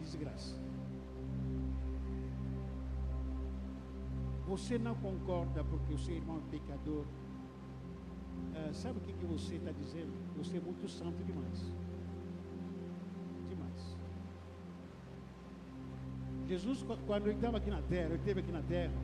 [0.00, 0.56] desgraça.
[4.46, 7.04] Você não concorda porque o seu irmão é pecador.
[8.54, 10.12] Ah, sabe o que, que você está dizendo?
[10.36, 11.72] Você é muito santo demais.
[13.48, 13.96] Demais.
[16.46, 18.94] Jesus, quando ele estava aqui na terra, ele esteve aqui na terra,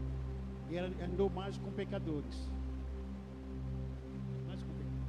[0.71, 2.49] ele andou mais com pecadores.
[4.47, 5.03] Mais com pecadores.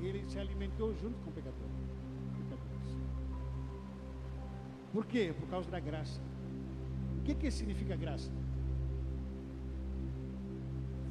[0.00, 1.99] E ele se alimentou junto com pecadores.
[4.92, 5.34] Por quê?
[5.38, 6.20] Por causa da graça.
[7.18, 8.30] O que, que significa graça?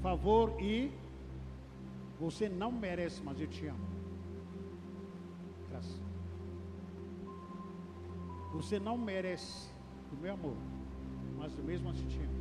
[0.01, 0.91] Favor e
[2.19, 3.87] você não merece, mas eu te amo.
[5.69, 5.99] Graça.
[8.53, 9.69] Você não merece
[10.11, 10.55] o meu amor,
[11.37, 12.39] mas mesmo assim te amo.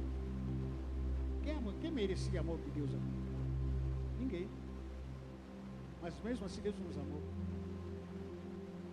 [1.42, 2.90] Quem, quem merecia amor de Deus?
[4.18, 4.48] Ninguém.
[6.02, 7.22] Mas mesmo assim Deus nos amou.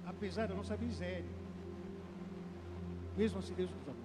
[0.06, 1.45] Apesar da nossa miséria.
[3.18, 4.04] Mesmo assim Deus nos amou.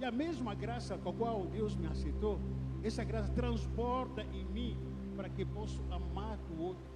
[0.00, 2.38] E a mesma graça com a qual Deus me aceitou,
[2.82, 4.76] essa graça transborda em mim
[5.16, 6.94] para que possa amar o outro.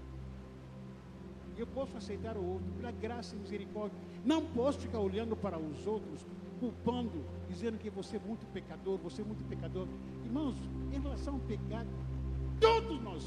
[1.56, 3.98] Eu posso aceitar o outro pela graça e misericórdia.
[4.24, 6.24] Não posso ficar olhando para os outros,
[6.60, 9.86] culpando, dizendo que você é muito pecador, você é muito pecador.
[10.24, 10.56] Irmãos,
[10.92, 11.88] em relação ao pecado,
[12.60, 13.24] todos nós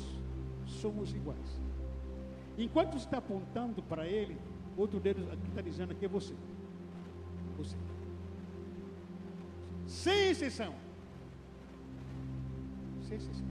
[0.66, 1.62] somos iguais.
[2.58, 4.38] Enquanto você está apontando para ele,
[4.78, 6.36] outro dedo aqui está dizendo que é você.
[7.58, 7.76] Você.
[9.92, 10.74] Sem exceção.
[13.08, 13.46] Sem exceção.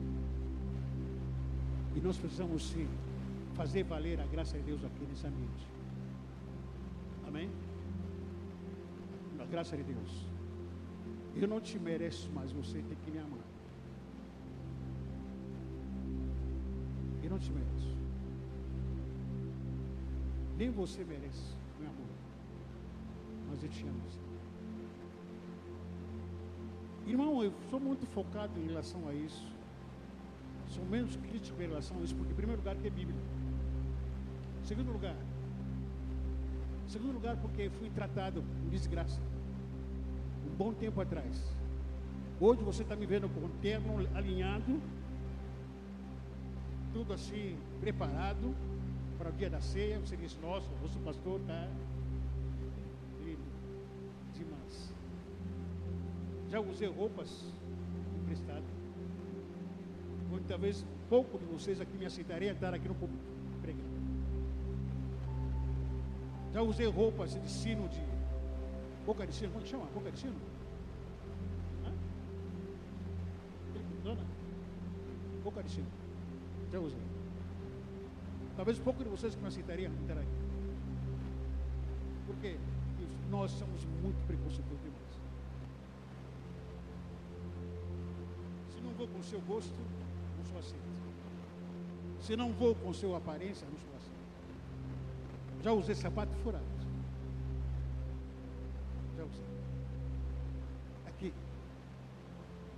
[1.94, 2.88] E nós precisamos sim
[3.54, 5.66] fazer valer a graça de Deus aqui nesse ambiente.
[7.28, 7.50] Amém?
[9.38, 10.26] A graça de Deus.
[11.36, 13.46] Eu não te mereço, mas você tem que me amar.
[17.22, 17.94] Eu não te mereço.
[20.56, 22.12] Nem você merece, meu amor.
[23.50, 24.29] Mas eu te amo.
[27.10, 29.44] Irmão, eu sou muito focado em relação a isso.
[30.68, 33.20] Sou menos crítico em relação a isso, porque, em primeiro lugar, tem Bíblia.
[34.62, 35.16] Segundo lugar,
[36.86, 39.20] segundo lugar, porque fui tratado com desgraça.
[40.46, 41.42] Um bom tempo atrás.
[42.38, 44.80] Hoje você está me vendo com o terno alinhado,
[46.92, 48.54] tudo assim, preparado
[49.18, 51.68] para o dia da ceia, você diz, nossa, o pastor está
[56.50, 57.44] Já usei roupas
[58.22, 58.64] emprestadas.
[60.32, 63.22] Hoje talvez pouco de vocês aqui me aceitariam estar aqui no público
[63.62, 63.88] pregando.
[66.52, 68.00] Já usei roupas de sino de.
[69.06, 69.86] Boca de sino, como chama?
[69.94, 70.34] Boca de sino?
[71.84, 71.92] Hã?
[74.02, 74.26] Dona?
[75.44, 75.86] Boca de sino.
[76.72, 77.00] Já usei.
[78.56, 80.40] Talvez pouco de vocês que me aceitariam estar aqui.
[82.26, 82.56] Porque
[83.30, 85.09] nós somos muito preconceituosos demais.
[89.00, 89.72] Vou com o seu gosto,
[90.36, 90.90] não sou aceito.
[92.20, 95.62] Se não vou com sua aparência, não sou aceito.
[95.62, 96.64] Já usei sapato furado.
[99.16, 99.44] Já usei.
[101.06, 101.32] Aqui.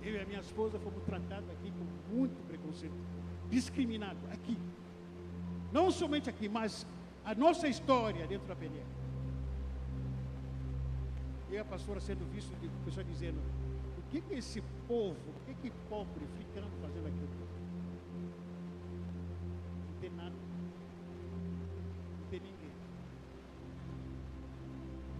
[0.01, 2.95] Eu e a minha esposa fomos tratados aqui com muito preconceito.
[3.49, 4.19] Discriminado.
[4.31, 4.57] Aqui.
[5.73, 6.87] Não somente aqui, mas
[7.25, 8.85] a nossa história dentro da PNL.
[11.51, 13.62] E a pastora sendo visto, de pessoa dizendo, o
[14.13, 17.29] que que esse povo, o que que pobre ficando fazendo aquilo?
[19.89, 20.35] Não tem nada.
[22.19, 22.71] Não tem ninguém.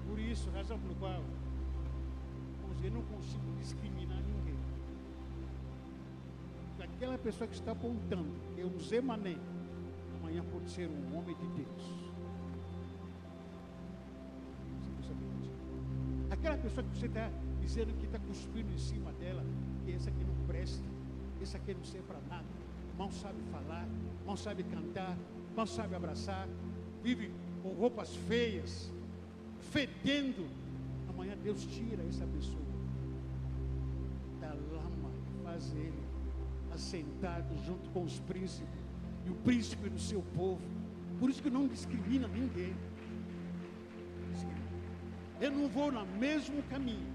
[0.07, 1.23] Por isso, razão pelo qual
[2.83, 4.59] eu não consigo discriminar ninguém.
[6.79, 9.37] Aquela pessoa que está apontando, eu um Zé Mané,
[10.19, 12.12] amanhã pode ser um homem de Deus.
[16.43, 17.31] Aquela pessoa que você está
[17.61, 19.41] dizendo que está cuspindo em cima dela,
[19.85, 20.83] que essa aqui não presta,
[21.41, 22.43] essa aqui não serve para nada,
[22.97, 23.87] mal sabe falar,
[24.25, 25.17] mal sabe cantar,
[25.55, 26.45] mal sabe abraçar,
[27.01, 27.31] vive
[27.61, 28.91] com roupas feias,
[29.71, 30.45] fedendo.
[31.07, 32.61] Amanhã Deus tira essa pessoa
[34.41, 35.11] da lama,
[35.45, 36.03] faz ele
[36.73, 38.67] assentado junto com os príncipes
[39.25, 40.61] e o príncipe do seu povo.
[41.21, 42.75] Por isso que não discrimina ninguém.
[45.45, 47.07] Eu não vou no mesmo caminho.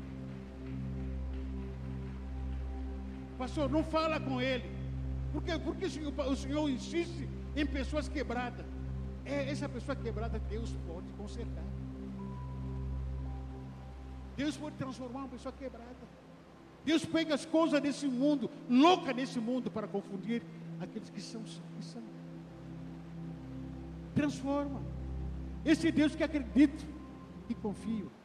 [3.38, 4.68] Pastor, não fala com ele.
[5.32, 5.42] Por?
[5.60, 7.26] Porque o senhor, o senhor insiste
[7.56, 8.66] em pessoas quebradas.
[9.24, 11.64] É, essa pessoa quebrada, Deus pode consertar.
[14.36, 16.04] Deus pode transformar uma pessoa quebrada.
[16.84, 20.42] Deus pega as coisas desse mundo, louca nesse mundo, para confundir
[20.80, 22.02] aqueles que são, que são.
[24.14, 24.82] Transforma.
[25.64, 26.86] Esse Deus que acredito
[27.48, 28.17] e confio.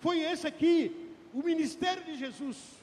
[0.00, 2.78] Foi esse aqui, o ministério de Jesus.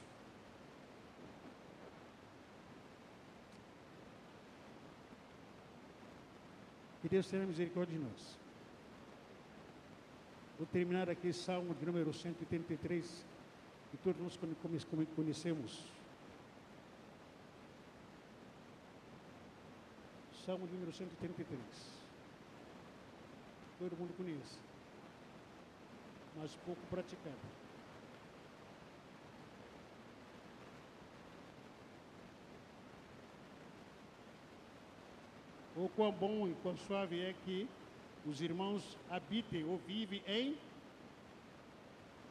[7.00, 8.38] Que Deus tenha misericórdia de nós.
[10.58, 13.26] Vou terminar aqui Salmo de número 183,
[13.90, 14.38] que todos nós
[15.14, 15.84] conhecemos.
[20.44, 21.60] Salmo de número 133.
[23.78, 24.58] Todo mundo conhece,
[26.36, 27.36] mas pouco praticado.
[35.76, 37.68] O quão bom e quão suave é que
[38.24, 40.52] os irmãos habitem ou vivem em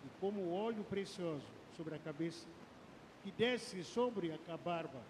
[0.03, 1.45] e como óleo precioso
[1.75, 2.47] sobre a cabeça
[3.23, 5.01] que desce sobre a barba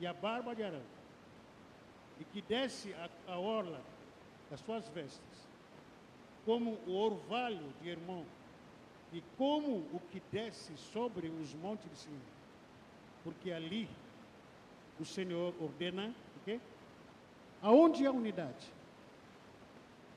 [0.00, 0.82] e a barba de Arão
[2.20, 3.80] e que desce a, a orla
[4.50, 5.48] das suas vestes,
[6.44, 8.24] como o orvalho de Hermon,
[9.12, 12.20] e como o que desce sobre os montes de Sião,
[13.22, 13.88] porque ali
[14.98, 16.60] o Senhor ordena o?
[17.60, 18.72] Aonde há unidade,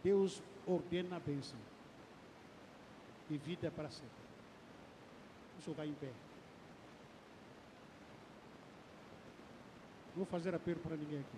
[0.03, 1.57] Deus ordena a bênção
[3.30, 4.26] e vida para sempre.
[5.60, 6.11] O senhor vai em pé.
[10.07, 11.38] Não vou fazer apelo para ninguém aqui.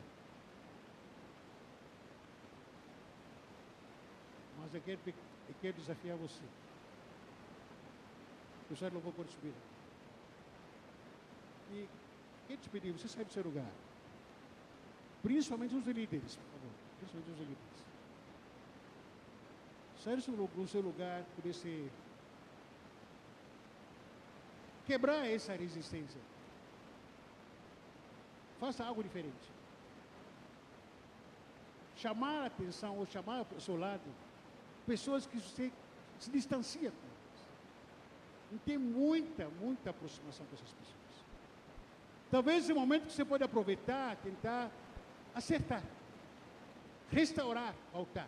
[4.59, 4.99] Mas eu quero,
[5.63, 6.43] eu desafiar você.
[8.69, 9.53] O senhor não vou por subir.
[11.71, 11.87] E
[12.47, 12.93] quem te pediu?
[12.97, 13.71] Você sai do seu lugar.
[15.23, 16.71] Principalmente os líderes, por favor.
[16.99, 17.77] Principalmente os líderes.
[20.03, 21.89] Sai do seu lugar, poder ser.
[24.85, 26.21] Quebrar essa resistência.
[28.59, 29.51] Faça algo diferente.
[31.95, 34.26] Chamar a atenção ou chamar ao seu lado
[34.87, 35.71] pessoas que você
[36.17, 37.41] se distancia com elas.
[38.51, 40.97] Não tem muita, muita aproximação com essas pessoas.
[42.31, 44.71] Talvez é momento que você pode aproveitar, tentar
[45.35, 45.83] acertar,
[47.11, 48.27] restaurar o altar.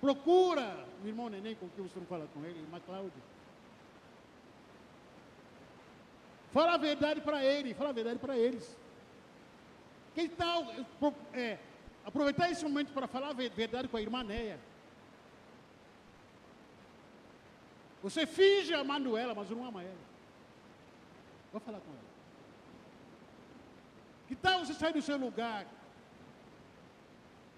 [0.00, 3.22] Procura o irmão Neném com quem você não fala com ele, irmã Cláudia.
[6.52, 8.76] Fala a verdade para ele, fala a verdade para eles.
[10.14, 10.66] Que tal
[11.32, 11.58] é,
[12.04, 14.58] aproveitar esse momento para falar a verdade com a irmã Neia?
[18.02, 20.04] Você finge amando ela, mas não ama ela.
[21.52, 22.12] Vou falar com ela.
[24.26, 25.66] Que tal você sair do seu lugar?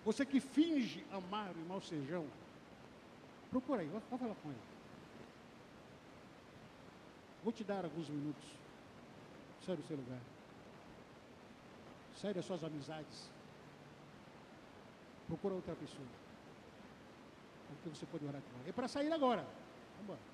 [0.04, 2.26] Você que finge amar o irmão Sejão,
[3.50, 4.60] procura aí, vou, falar com ele.
[7.42, 8.44] Vou te dar alguns minutos.
[9.64, 10.20] Sai do seu lugar.
[12.16, 13.30] Sai das suas amizades.
[15.26, 16.06] Procura outra pessoa.
[17.68, 18.68] Porque você pode orar com ela.
[18.68, 19.42] É para sair agora.
[19.42, 20.33] Vamos embora.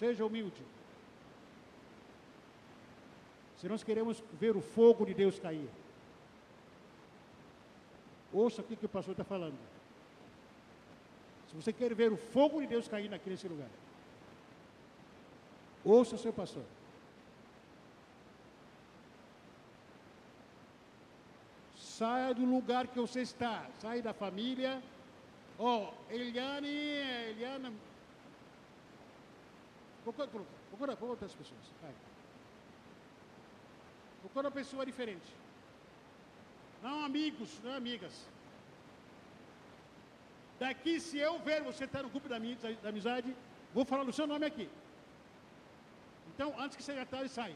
[0.00, 0.62] Seja humilde.
[3.58, 5.68] Se nós queremos ver o fogo de Deus cair.
[8.32, 9.58] Ouça o que o pastor está falando.
[11.48, 13.68] Se você quer ver o fogo de Deus cair aqui nesse lugar.
[15.84, 16.64] Ouça o seu pastor.
[21.76, 23.68] Saia do lugar que você está.
[23.82, 24.82] Saia da família.
[25.58, 26.74] Oh, Eliane,
[27.32, 27.70] Eliana.
[30.10, 31.60] Procura, procura, procura outras pessoas.
[31.80, 31.94] Vai.
[34.22, 35.30] Procura uma pessoa diferente.
[36.82, 38.26] Não amigos, não amigas.
[40.58, 42.38] Daqui, se eu ver você estar tá no grupo da,
[42.82, 43.36] da amizade,
[43.72, 44.68] vou falar o seu nome aqui.
[46.34, 47.54] Então, antes que seja tarde, sai.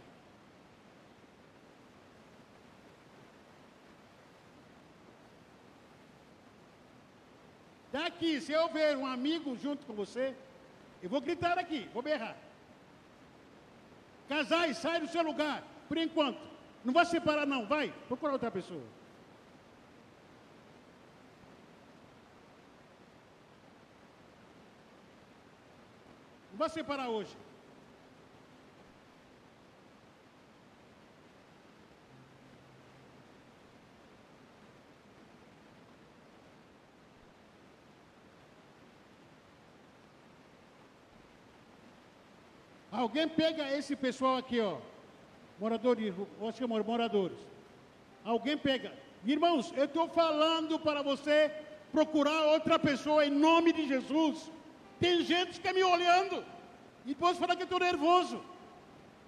[7.90, 10.34] Daqui, se eu ver um amigo junto com você,
[11.02, 12.43] eu vou gritar aqui, vou berrar.
[14.28, 16.40] Casais, sai do seu lugar, por enquanto.
[16.84, 18.82] Não vai separar, não, vai, procura outra pessoa.
[26.50, 27.36] Não vai separar hoje.
[43.04, 44.78] Alguém pega esse pessoal aqui, ó.
[45.60, 46.14] Moradores,
[46.48, 47.38] acho que moradores.
[48.24, 48.90] Alguém pega.
[49.26, 51.36] Irmãos, eu estou falando para você
[51.92, 54.50] procurar outra pessoa em nome de Jesus.
[54.98, 56.36] Tem gente que é me olhando.
[57.04, 58.42] E depois falar que eu estou nervoso.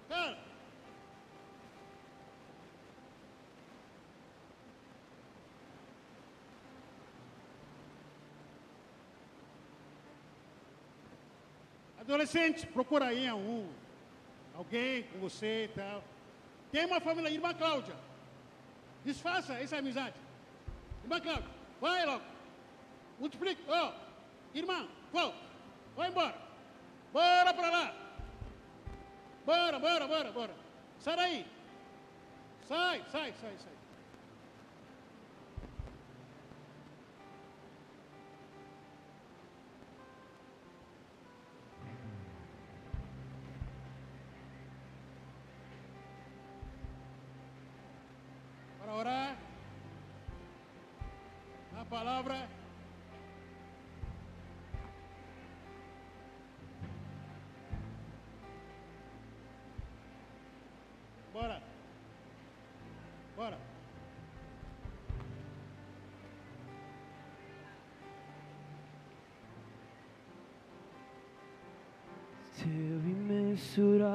[0.09, 0.46] Cara.
[12.07, 13.69] Adolescente, procura aí um,
[14.55, 16.01] alguém com você e tal.
[16.71, 17.95] Tem uma família, irmã Cláudia.
[19.03, 20.15] Desfaça essa amizade.
[21.03, 21.49] Irmã Cláudia,
[21.81, 22.23] vai logo.
[23.19, 23.61] Multiplique.
[23.67, 25.37] Ó, oh, irmã, Cláudia,
[25.97, 26.35] vai embora.
[27.11, 27.95] Bora para lá.
[29.45, 30.55] Bora, bora, bora, bora.
[30.99, 31.45] Sai daí.
[32.69, 33.73] Sai, sai, sai, sai.
[51.89, 52.47] palavra.
[61.33, 61.61] Bora.
[63.35, 63.57] Bora.
[72.53, 74.07] Seu imensurável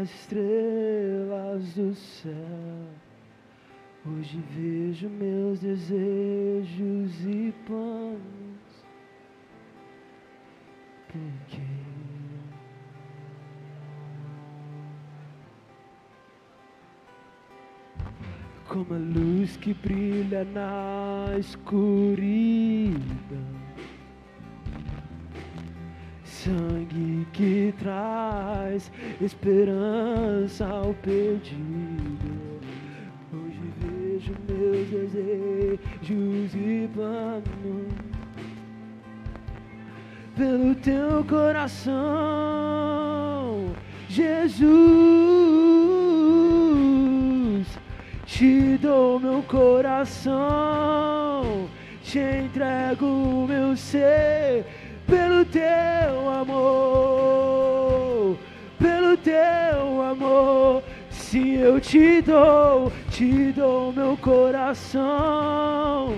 [0.00, 2.32] as estrelas do céu.
[4.06, 8.18] Hoje vejo meus desejos e planos.
[11.06, 11.60] Porque
[18.68, 23.00] como a luz que brilha na escuridão
[26.44, 28.90] sangue que traz
[29.20, 32.60] esperança ao perdido.
[33.32, 37.92] Hoje vejo meus desejos e planos
[40.34, 41.92] pelo teu coração,
[44.08, 44.70] Jesus.
[48.24, 50.32] Te dou meu coração,
[52.02, 54.64] te entrego o meu ser
[55.50, 58.36] teu amor,
[58.78, 60.82] pelo teu amor.
[61.10, 66.14] Se eu te dou, te dou meu coração,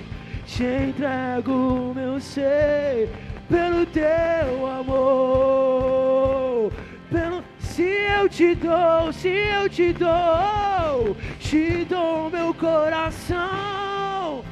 [0.46, 3.08] te entrego meu ser
[3.48, 6.70] pelo teu amor.
[7.10, 14.42] Pelo, se eu te dou, se eu te dou, te dou meu coração,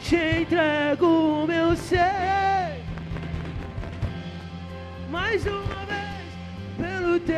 [0.00, 2.49] te entrego meu ser
[5.10, 5.69] mais uma